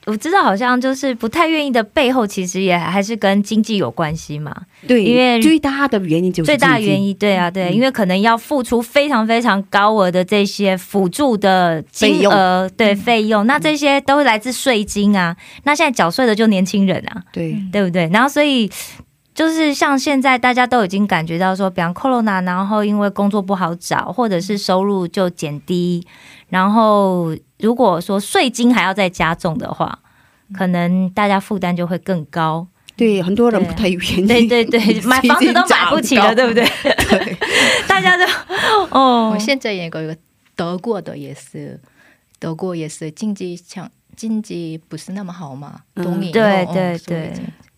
[0.08, 4.54] 我知道，好像就是不太愿意的背后，其实也还是跟经济有关系嘛。
[4.86, 15.36] 对，因为最大的原因就是最大的原因，对啊，对，嗯因为可能要付出非常非常高额的这些辅助的金额，对费用，那这些都是来自税金啊。
[15.64, 18.08] 那现在缴税的就年轻人啊，对，对不对？
[18.12, 18.70] 然后所以。
[19.34, 26.04] 就是像现在大家都已经感觉到说，比方 corona，然后因为工作不好找，或者是收入就减低，
[26.48, 29.98] 然后如果说税金还要再加重的话，
[30.54, 32.66] 可能大家负担就会更高。
[32.96, 36.64] 对，很多人不太愿意，对对对， 买房子都买不起了，对不对？
[36.82, 37.36] 对，
[37.86, 38.24] 大家都
[38.90, 39.30] 哦。
[39.32, 40.16] 我，现在也有一个
[40.56, 41.78] 德国的也是，
[42.40, 46.04] 德国也是经济强，经济不是那么好嘛，嗯。
[46.04, 47.32] 东印对哦对对。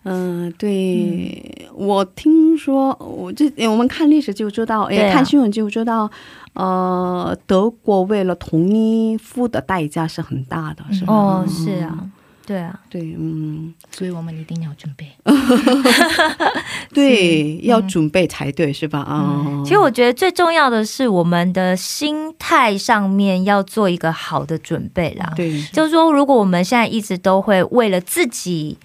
[0.05, 6.11] 嗯，对，我听说，我这我们看历史就知道，也看新闻就知道，
[6.55, 11.13] 呃，德国为了统一付的代价是很大的，是吧？
[11.15, 11.49] 哦，嗯。
[11.49, 12.11] 是，啊，
[12.47, 15.07] 对啊，对，嗯，所以我们一定要准备。
[16.93, 18.99] 对，要准备才对，是吧？
[19.01, 25.33] 啊、其实我觉得最重要的是我们的心态上面要做一个好的准备啦。
[25.37, 28.77] 对，就是说，如果我们现在一直都会为了自己，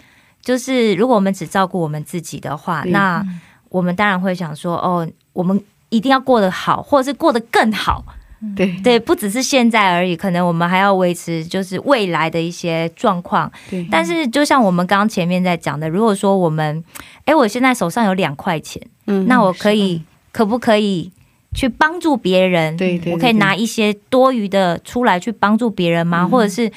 [0.44, 3.26] 就是如果我们只照顾我们自己的话，那
[3.70, 5.60] 我们当然会想说，哦，我们
[5.96, 8.04] 一定要过得好，或者是过得更好。
[8.56, 13.52] 对，对，不只是现在而已，可能我们还要维持就是未来的一些状况。
[13.72, 16.84] 对，但是，就像我们刚刚前面在讲的，如果说我们，
[17.24, 21.12] 哎，我现在手上有两块钱，嗯那我可以可不可以
[21.56, 22.78] 去帮助别人？
[22.78, 26.24] 对对，我可以拿一些多余的出来去帮助别人吗？
[26.24, 26.72] 嗯或者是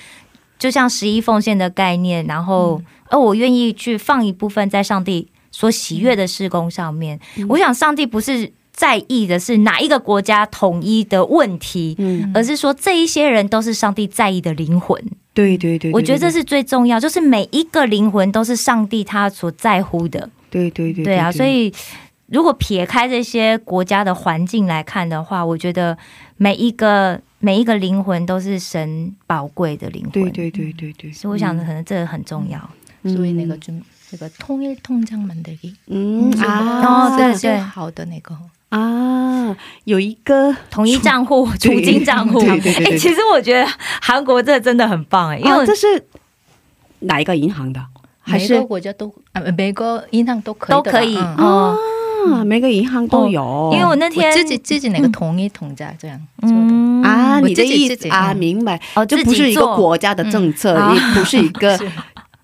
[0.58, 7.18] 就像十一奉献的概念，然后，嗯而我愿意去放一部分在上帝所喜悦的施工上面。
[7.36, 12.30] 嗯我想，上帝不是在意的是哪一个国家统一的问题嗯。
[12.32, 14.96] 而是说这一些人都是上帝在意的灵魂。
[15.34, 20.30] 对对对我觉得这是最重要就是每一个灵魂都是上帝他所在乎的。
[20.48, 21.72] 对对对啊所以
[22.28, 25.98] 如果撇开这些国家的环境来看的话我觉得
[26.36, 30.12] 每一个每一个灵魂都是神宝贵的灵魂。
[30.12, 32.58] 对对对对所以我想可能这个很重要。
[33.02, 33.72] 所以那个就
[34.12, 35.50] 那个通一通江门的
[35.86, 37.58] 嗯啊对对。
[37.58, 38.36] 好的那个。
[38.70, 42.60] 啊，有一个统一账户、储 对金账户，哎、
[42.98, 43.66] 其实我觉得
[44.00, 46.06] 韩国这真的很棒哎、因为啊，这是
[47.00, 47.80] 哪一个银行的？
[48.20, 51.36] 还每是个国家都啊每个银行都可以都可以嗯。
[51.38, 51.78] 哦。
[52.30, 56.56] 啊，每个银行都有，因为我那天我自己自己那个统一统价这样做的。
[56.56, 58.36] 嗯啊，你的意思啊，嗯。
[58.36, 58.78] 明白。
[58.94, 60.94] 哦，这不是一个国家的政策，嗯。
[60.94, 61.90] 也不是一个 是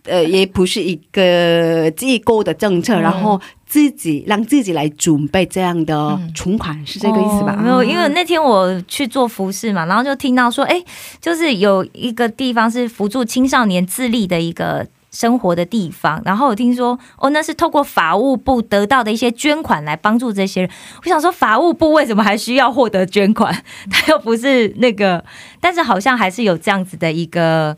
[0.04, 7.56] 呃，也不是一个机构的政策，嗯然后自己让自己来准备这样的嗯存款，是这个意思吧？
[7.58, 10.82] 哦没有，啊因为那天我去做服饰嘛，然后就听到说，哎，
[11.20, 14.86] 就是有一个地方是辅助青少年自立的一个。
[15.14, 20.70] 生活的地方，然后我听说，哦，那是透过法务部得到的一些捐款来帮助这些人。
[21.04, 23.54] 我想说，法务部为什么还需要获得捐款？
[23.88, 25.24] 他又不是那个，
[25.60, 27.76] 但是好像还是有这样子的一个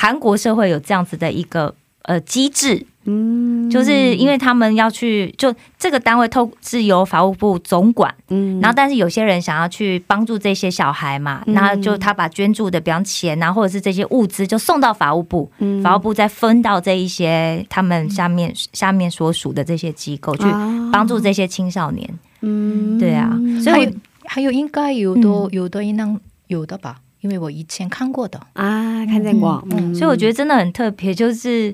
[0.00, 11.54] 韩国社会有这样子的一个呃机制，嗯，就是因为他们要去，就这个单位透是由法务部总管，嗯，然后但是有些人想要去帮助这些小孩嘛，嗯。
[11.54, 15.82] 然后就他把捐助的，比方钱啊，或者是这些物资，就送到法务部，嗯。
[15.82, 20.90] 法务部再分到这一些他们下面下面所属的这些机构去啊。
[20.92, 22.08] 帮助这些青少年。
[22.42, 22.96] 嗯。
[23.00, 23.92] 对啊，所以还有
[24.26, 25.48] 还有应该有的、嗯。
[25.50, 28.38] 有的应当有的吧，因为我以前看过的。
[28.54, 31.72] 啊看见过嗯所以我觉得真的很特别就是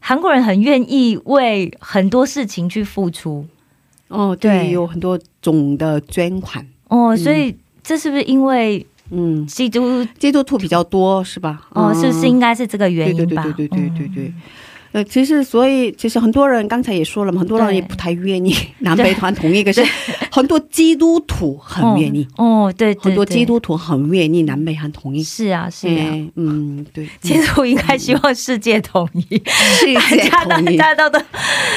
[0.00, 3.44] 韩国人很愿意为很多事情去付出。
[4.08, 6.64] 哦对有很多总的捐款。
[6.88, 9.46] 哦所以这是不是因为嗯。
[9.46, 11.62] 基督基督徒比较多是吧？
[11.70, 13.42] 哦是不是应该是这个原因吧。
[13.42, 14.32] 对对对对对
[14.96, 19.84] 呃，其实所以其实很多人刚才也说了嘛，很多人也不太愿意南北团统一，可是
[20.30, 25.22] 很多基督徒很愿意，哦，对对，对很多基督徒很愿意南北韩统一。
[25.22, 29.86] 是啊是啊，哎嗯，对， 基督徒应该希望世界统一，世
[30.16, 30.72] 界 大家大。
[30.72, 31.20] 家都都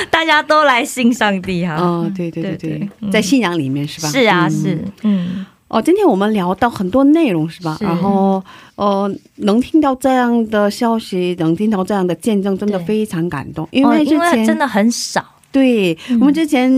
[0.10, 1.76] 大家都来信上帝哈。
[1.76, 4.08] 哦，对对对对在信仰里面是吧？
[4.08, 7.76] 是啊，嗯是，嗯，哦，今天我们聊到很多内容是吧？
[7.80, 7.86] 是。
[7.86, 8.44] 然后
[8.76, 13.68] 呃，能听到这样的消息，能听到这样的见证，真的非常感动。
[13.72, 16.20] 因哦为之前、因为真的很少，对、嗯。
[16.20, 16.70] 我们之前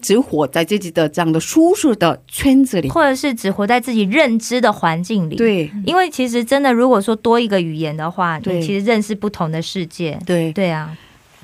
[0.00, 5.70] 只活在自己的这样的舒适的圈子里，或者是只活在自己认知的环境里。，对。
[5.86, 8.56] 因为其实真的，如果说多一个语言的话，对。
[8.58, 10.18] 你其实认识不同的世界。
[10.26, 10.52] 对。
[10.52, 10.94] 对啊，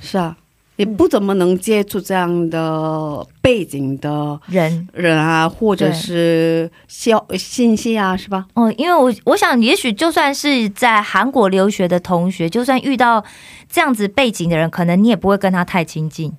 [0.02, 0.36] 是啊，
[0.80, 8.46] 也不怎么能接触这样的背景的人人啊，或者是消信息啊，是吧？
[8.54, 13.22] 哦，因为我我想，也许就算是在韩国留学的同学，就算遇到
[13.70, 16.32] 这样子背景的人，可能你也不会跟他太亲近，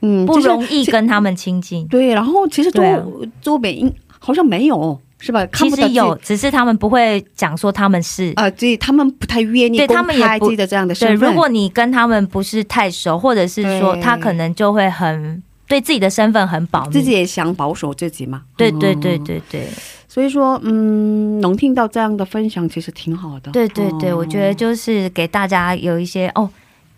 [0.00, 1.86] 嗯，不容易跟他们亲近。
[1.88, 3.04] 对，然后其实周、对啊
[3.42, 5.46] 周边应好像没有，是吧？
[5.46, 8.32] 看不到其实有，只是他们不会讲说他们是。
[8.36, 11.28] 啊，对他们不太愿意对公他们也不开自己的这样的对，身份。
[11.28, 16.92] 如果你跟他们不是太熟，或者是说他可能就会很对自己的身份很保密。
[16.92, 19.68] 自己也想保守自己嘛，对对对嗯对对
[20.08, 23.50] 所以说，嗯，能听到这样的分享，其实挺好的。
[23.52, 26.50] 对对对，哦我觉得就是给大家有一些哦，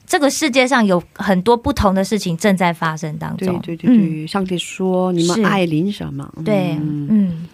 [0.05, 3.61] 这个世界上有很多不同的事情正在发生当对中。
[3.61, 7.49] 对对对，上帝说你们爱邻舍嘛，嗯对，嗯嗯，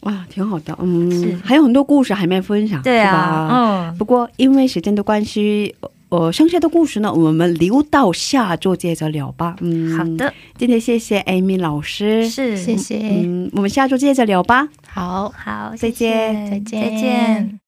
[0.00, 3.10] 哇，挺好的，嗯，还有很多故事还没分享，对吧？
[3.10, 3.48] 啊，
[3.90, 5.74] 嗯，不过因为时间的关系，
[6.08, 9.56] 呃，剩下的故事呢，我们留到下周接着聊吧。
[9.60, 14.68] 嗯，好，的，今天谢谢 Amy 老师，是，谢谢，嗯，我们下周接着聊吧。
[14.86, 16.50] 好，好，再见。
[16.50, 16.82] 再见。
[16.82, 17.67] 再见。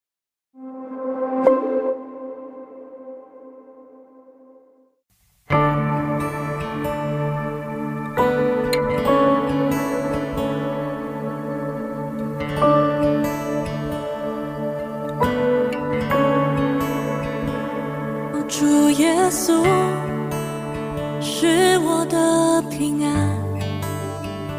[19.30, 19.64] 稣
[21.20, 23.38] 是我的平安，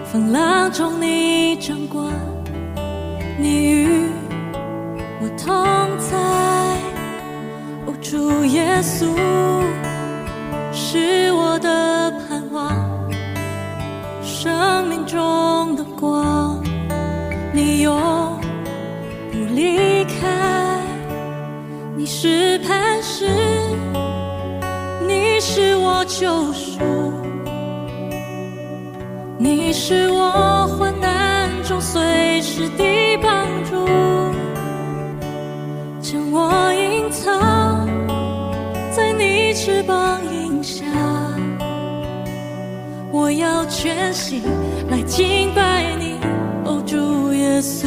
[0.05, 2.05] 风浪中你掌管，
[3.37, 4.09] 你与
[5.21, 5.53] 我同
[5.99, 6.17] 在。
[7.85, 9.07] 哦，主耶稣
[10.71, 12.73] 是我的盼望，
[14.23, 16.63] 生命中的光，
[17.51, 18.39] 你永
[19.31, 20.79] 不离开。
[21.97, 23.27] 你是磐石，
[25.11, 26.79] 你是我救赎，
[29.37, 32.83] 你是我患难中随时的
[33.21, 33.75] 帮助，
[35.99, 37.85] 将我隐藏
[38.95, 40.85] 在你翅膀荫下，
[43.11, 44.41] 我要全心
[44.89, 46.15] 来敬拜你，
[46.63, 47.85] 哦，主耶稣。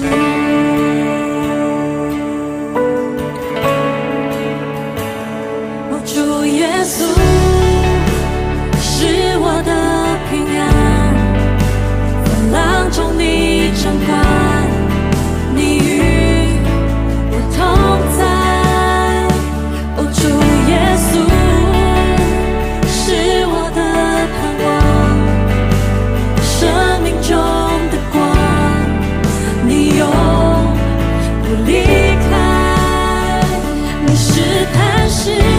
[35.25, 35.54] 是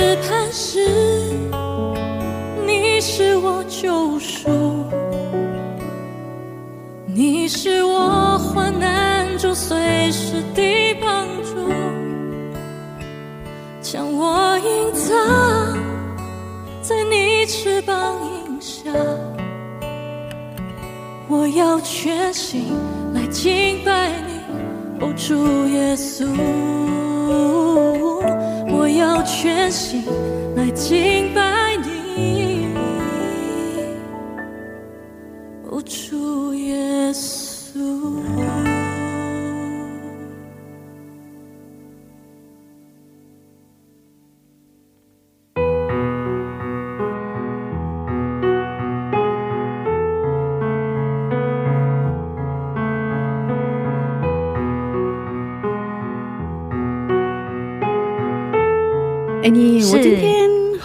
[0.00, 0.88] 你是磐石，
[2.66, 4.48] 你是我救赎。
[7.04, 10.62] 你是我患难中随时的
[11.02, 11.70] 帮助，
[13.82, 15.78] 将我隐藏
[16.80, 18.16] 在你翅膀
[18.46, 18.90] 荫下。
[21.28, 22.72] 我要全心
[23.12, 26.26] 来敬拜你，哦主耶稣。
[29.00, 30.04] 要全心
[30.54, 31.59] 来敬拜。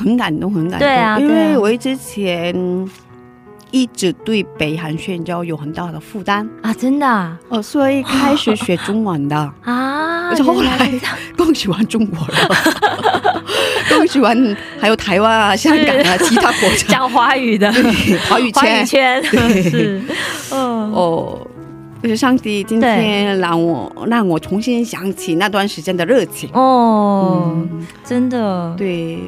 [0.05, 2.55] 很感动，很感动，对啊因为我之前
[3.71, 10.91] 一直对北韩宣教有很大的负担，啊，真的啊，哦，所以开始学中文的， 啊而且后来
[11.35, 13.43] 更 喜欢中国了，
[13.89, 16.87] 更喜欢还有台湾啊、香港啊、其他国家。
[16.87, 17.71] 讲华语的。
[17.73, 20.01] 对华语华语圈圈是，
[20.53, 21.47] 嗯，哦。
[22.05, 26.47] 就是上帝今天让我让我重新想起那段时间的热情。
[26.53, 29.19] 哦，嗯，真的，对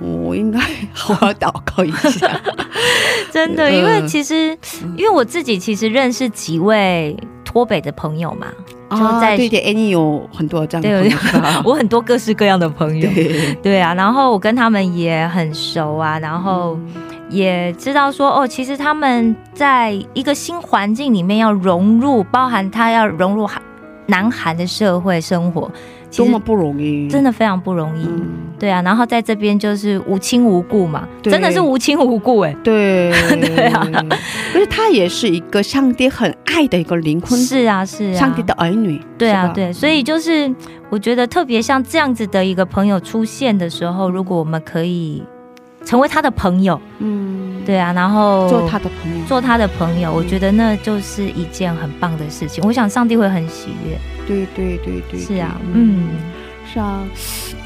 [0.00, 0.58] 我我应该
[0.92, 2.28] 好好祷告一下。
[3.30, 4.58] 真的，嗯因为其实，
[4.96, 8.48] 因为我自己其实认识几位脱北的朋友嘛，
[8.90, 11.16] 就在啊、对对，Annie 有很多这样的朋友。
[11.64, 16.76] 我很多各式各样的朋友，对，对啊，然后我跟他们也很熟啊，然后
[17.28, 23.60] 也知道说，哦，其实他们在一个新环境里面要融入，包含他要融入韩
[24.06, 25.70] 南韩的社会生活，
[26.16, 28.06] 多么不容易，真的非常不容易。
[28.06, 28.26] 嗯，
[28.58, 33.12] 对啊，然后在这边就是无亲无故嘛，真的是无亲无故哎、对。
[33.38, 33.86] 对啊，
[34.52, 40.50] 可是他也是一个上帝很爱的一个灵魂，是啊是啊，上帝的儿女，对啊对，所以就是
[40.88, 45.22] 我觉得特别像这样子的一个朋友出现的时候，如果我们可以
[45.84, 52.62] 成为他的朋友，嗯，对啊，然后做他的朋友，做他的朋友，我觉得那就是一件很棒的事情。
[52.66, 53.98] 我想上帝会很喜悦。
[54.26, 56.08] 对对对对，是啊嗯，
[56.70, 57.00] 是啊，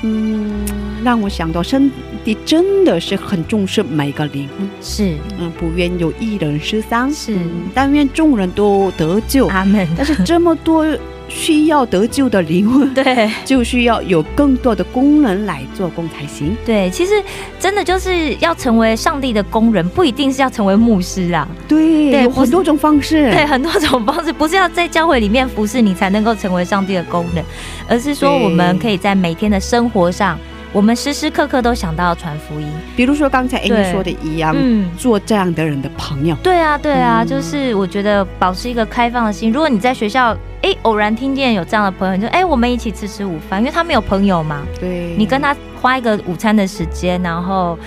[0.02, 0.64] 嗯，
[1.04, 1.90] 让我想到上
[2.24, 9.46] 帝真的是很重视每个灵魂，是嗯，不愿有一人失丧，是嗯但愿众人都得救。
[9.48, 9.86] 阿门。
[9.96, 10.86] 但是这么多
[11.28, 16.54] 需要得救的灵魂， 对就需要有更多的工人来做工才行。
[16.64, 17.22] 对，其实
[17.58, 21.48] 真的就是要成为上帝的工人，不一定是要成为牧师啊。
[21.66, 23.30] 对，对有很多种方式。
[23.32, 27.42] 对，很多种方式，不是要在教会里面服侍你才能够成为上帝的工人，
[27.88, 30.38] 而是说我们可以在每天的生活上，
[30.72, 32.66] 我们时时刻刻都想到传福音。
[32.96, 34.90] 比如说刚才 Amy 说的一样，嗯。
[34.96, 36.36] 做这样的人的朋友。
[36.42, 39.52] 对啊，对啊，嗯就是我觉得保持一个开放的心。
[39.52, 47.78] 如果你在学校，哎，偶然听见有这样的朋友，你就哎，我们一起吃吃午饭，因为他没有朋友嘛，对，你跟他花一个午餐的时间，然后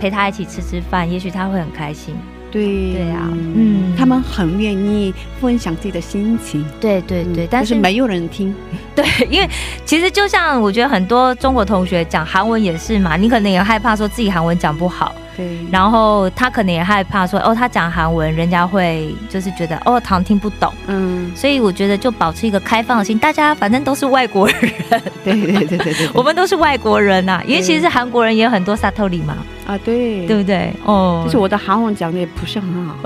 [0.00, 2.14] 陪他一起吃吃饭，也许他会很开心。
[2.52, 6.64] 对对啊嗯嗯他们很愿意分享自己的心情。
[6.80, 8.54] 对对对，但是没有人听。
[8.94, 9.48] 对，因为
[9.84, 24.56] 其实就像我觉得很多中国同学讲韩文也是嘛，你可能也害怕说自己韩文讲不好，对，然后他可能也害怕说哦，他讲韩文人家会就是觉得哦，好像听不懂，嗯，所以我觉得就保持一个开放的心，大家反正都是外国人，
[25.24, 29.36] 对对对对对对， 我们都是外国人呐、因为其实韩国人也有很多萨托里嘛，
[29.66, 30.26] 啊对。
[30.26, 30.72] 对不对？
[30.84, 31.22] 哦。
[31.24, 32.96] 就是我的韩文讲的也不是很好。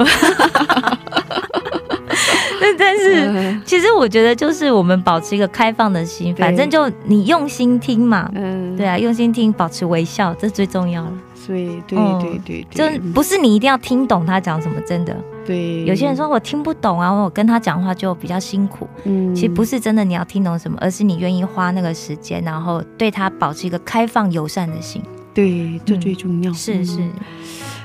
[2.60, 3.26] 但 但是。
[3.28, 11.12] 嗯其实我觉得就是我们保持一个开放的心，反正就你用心听嘛，嗯，对啊，用心听，保持微笑，这最重要了。
[11.46, 12.66] 所以对嗯对对。
[12.70, 15.16] 就，不是你一定要听懂他讲什么，真的。
[15.46, 18.88] 对，有些人说我听不懂啊，我跟他讲话就比较辛苦。
[19.04, 19.32] 嗯。
[19.34, 25.00] 其实不是真的你要听懂什么，而是你愿意花那个时间，然后对他保持一个开放友善的心。
[25.32, 26.52] 对，这最重要。
[26.52, 26.98] 是是。
[27.00, 27.10] 嗯，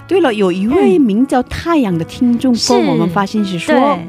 [0.07, 2.73] 对了，有一位名叫太阳的听众是。
[2.73, 4.07] 跟我们发信息说对，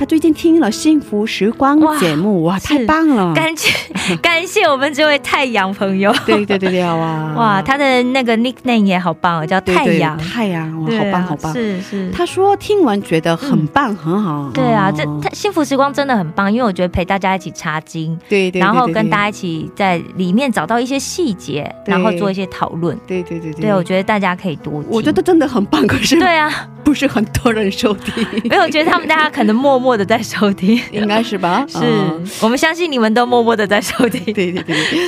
[0.00, 3.34] 他最近听了《幸福时光》哇节目，哇，是太棒了！
[3.34, 3.70] 感谢
[4.22, 6.10] 感谢我们这位太阳朋友。
[6.24, 10.16] 对对对对，哇哇，他的那个 nickname 也好棒哦，叫太阳。
[10.16, 11.52] 太阳，哇，好棒好棒。
[11.52, 12.10] 是是。
[12.12, 14.50] 他说听完觉得很棒，很好。
[14.54, 22.98] 对啊，哦这他幸福时光真的很棒，因为我觉得陪大家一起查经，对对对，然后跟大家家一起在里面找到一些细节，然后做一些讨论。
[23.06, 24.86] 对对对对，我觉得大家可以多听。
[24.90, 26.50] 我觉得真的很棒，可是对啊，
[26.84, 30.80] 不是很多人收听，没有，我觉得他们大家可能默默的在收听。
[30.92, 31.64] 应该是吧？
[31.68, 34.22] 是嗯我们相信你们都默默的在收听。
[34.32, 34.62] 对对对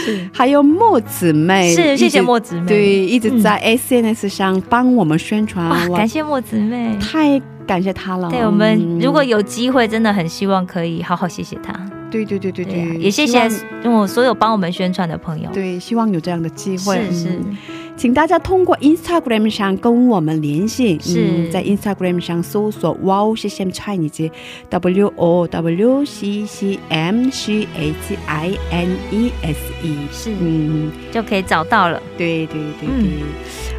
[0.06, 2.66] 对，还有墨姊妹，是，谢谢一直墨姊妹。
[2.66, 6.96] 对，一直在 SNS 上帮我们宣传，感谢墨姊妹。
[7.00, 8.30] 太感谢她了。
[8.30, 11.72] 对我们嗯如果有机会，真的很希望可以好好谢谢她。
[12.10, 13.40] 对对对对对啊，也谢谢
[13.84, 15.48] 我所有帮我们宣传的朋友。
[15.52, 16.96] 对，希望有这样的机会。
[17.10, 17.56] 是是嗯
[18.02, 24.28] 请大家通过 Instagram 上跟我们联系，是嗯在 Instagram 上搜索 Wow CCM Chinese
[24.70, 29.96] W O W C C M C H I N E S E。
[30.10, 32.02] 是，嗯，就可以找到了。
[32.18, 32.88] 对对对对。
[32.88, 33.22] 嗯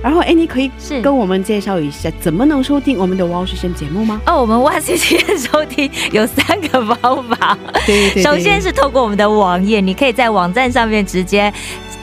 [0.01, 4.21] 然后，哎，你可以是跟我们介绍一下怎么能收听我们的 Wow CCM 节目吗？
[4.25, 7.57] 哦，我们 Wow C C 收听有三个方法。
[7.85, 11.53] 对对对首先是透过我们的网页，你可以在网站上面直接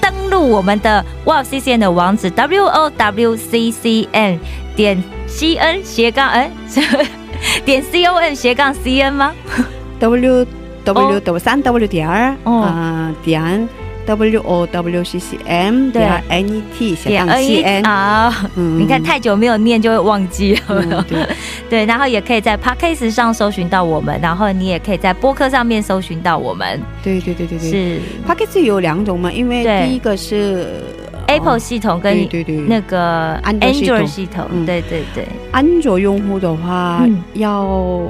[0.01, 4.39] 登录我们的 Wow C C M 的网址 W O W C C N
[4.77, 6.51] 点 C N 斜杠哎
[7.65, 9.33] 点 C O N 斜杠 C N 吗？
[10.01, 10.47] W
[10.85, 13.69] W W 三 W 点儿哦啊点
[14.07, 17.85] W O W C C M 对点 N E T 斜点杠 C E N。
[17.87, 20.61] 啊，嗯你看太久没有念就会忘记了。
[20.69, 21.27] 嗯对
[21.69, 26.81] 对，然后也可以在 Podcast 上搜寻到我们，然后你也可以在播客上面搜寻到我们。
[27.03, 27.71] 对对对对对。
[27.71, 30.83] 是 p o c k e t 有两种嘛，因为第一个是
[31.31, 31.59] Apple 哦。
[31.59, 32.57] 系统跟对对对。
[32.67, 32.99] 那个
[33.43, 33.97] 安卓系统。
[33.97, 34.67] Android 系统，嗯。
[34.67, 37.23] 对对对，安卓用户的话，嗯。
[37.35, 38.03] 要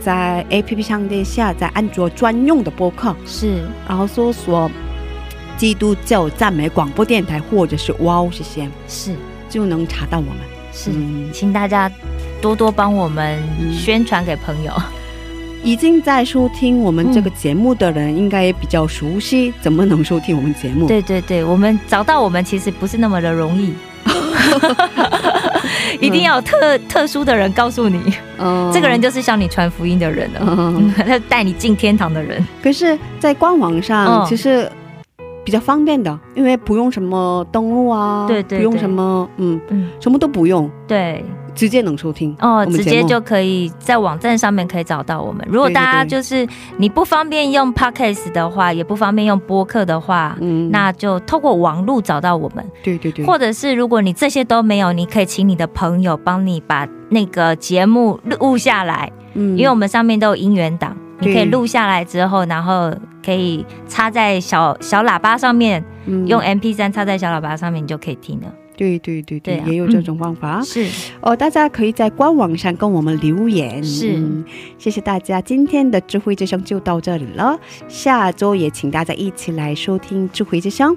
[0.00, 3.64] 在 APP 上面下载安卓专用的播客，是。
[3.88, 4.70] 然后搜索
[5.56, 9.14] 基督教赞美广播电台或者是 Wow 这些，是。
[9.48, 10.36] 就能查到我们。
[10.72, 11.30] 是，嗯。
[11.32, 11.90] 请大家
[12.42, 13.72] 多多帮我们嗯。
[13.72, 14.72] 宣传给朋友。
[15.66, 20.86] 已经在收听我们这个节目的人，应该也比较熟悉怎么能收听我们节目。
[20.86, 23.74] 对对对，我们找到我们其实不是那么的容易。
[26.00, 28.00] 一定要有特特殊的人告诉你，
[28.38, 28.70] 嗯。
[28.72, 32.40] 这个人就是向你传福音的人了，嗯， 他带你进天堂的人。
[32.62, 34.24] 可是，在官网上嗯。
[34.24, 34.70] 其实
[35.44, 41.24] 比较方便的，因为不用什么登录啊，对对对不用什么，嗯，嗯，什么都不用，对，
[41.56, 42.36] 直接能收听。
[42.40, 45.44] 哦，直接就可以在网站上面可以找到我们。
[45.50, 46.46] 如果大家就是
[46.76, 52.64] 你不方便用 Podcast 的话，也不方便用播客的话，嗯，那就透过网络找到我们。
[52.84, 68.46] 对对对，或者是如果你这些都没有，你可以请你的朋友帮你把那个节目录下来，嗯因为我们上面都有音源档，你可以对录下来之后，然后可以插在小小喇叭上面，嗯用 MP 三插在小喇叭上面，你就可以听了。
[68.76, 70.62] 对对对对，对啊也有这种方法。
[70.62, 70.86] 是，
[71.20, 73.82] 哦，大家可以在官网上跟我们留言。
[73.82, 74.44] 是嗯
[74.78, 77.58] 谢谢大家，今天的智慧之声就到这里了。
[77.88, 80.96] 下周也请大家一起来收听智慧之声，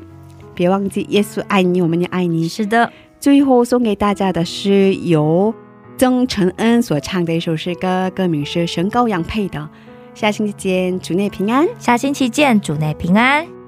[0.54, 2.48] 别忘记耶稣爱你，我们也爱你。
[2.48, 5.54] 是的，最后送给大家的是由
[5.98, 9.60] 曾承恩所唱的一首诗歌，歌名是《神羔羊配的》。
[10.14, 11.68] 下星期见，主内平安。
[11.78, 13.59] 下星期见，主内平安。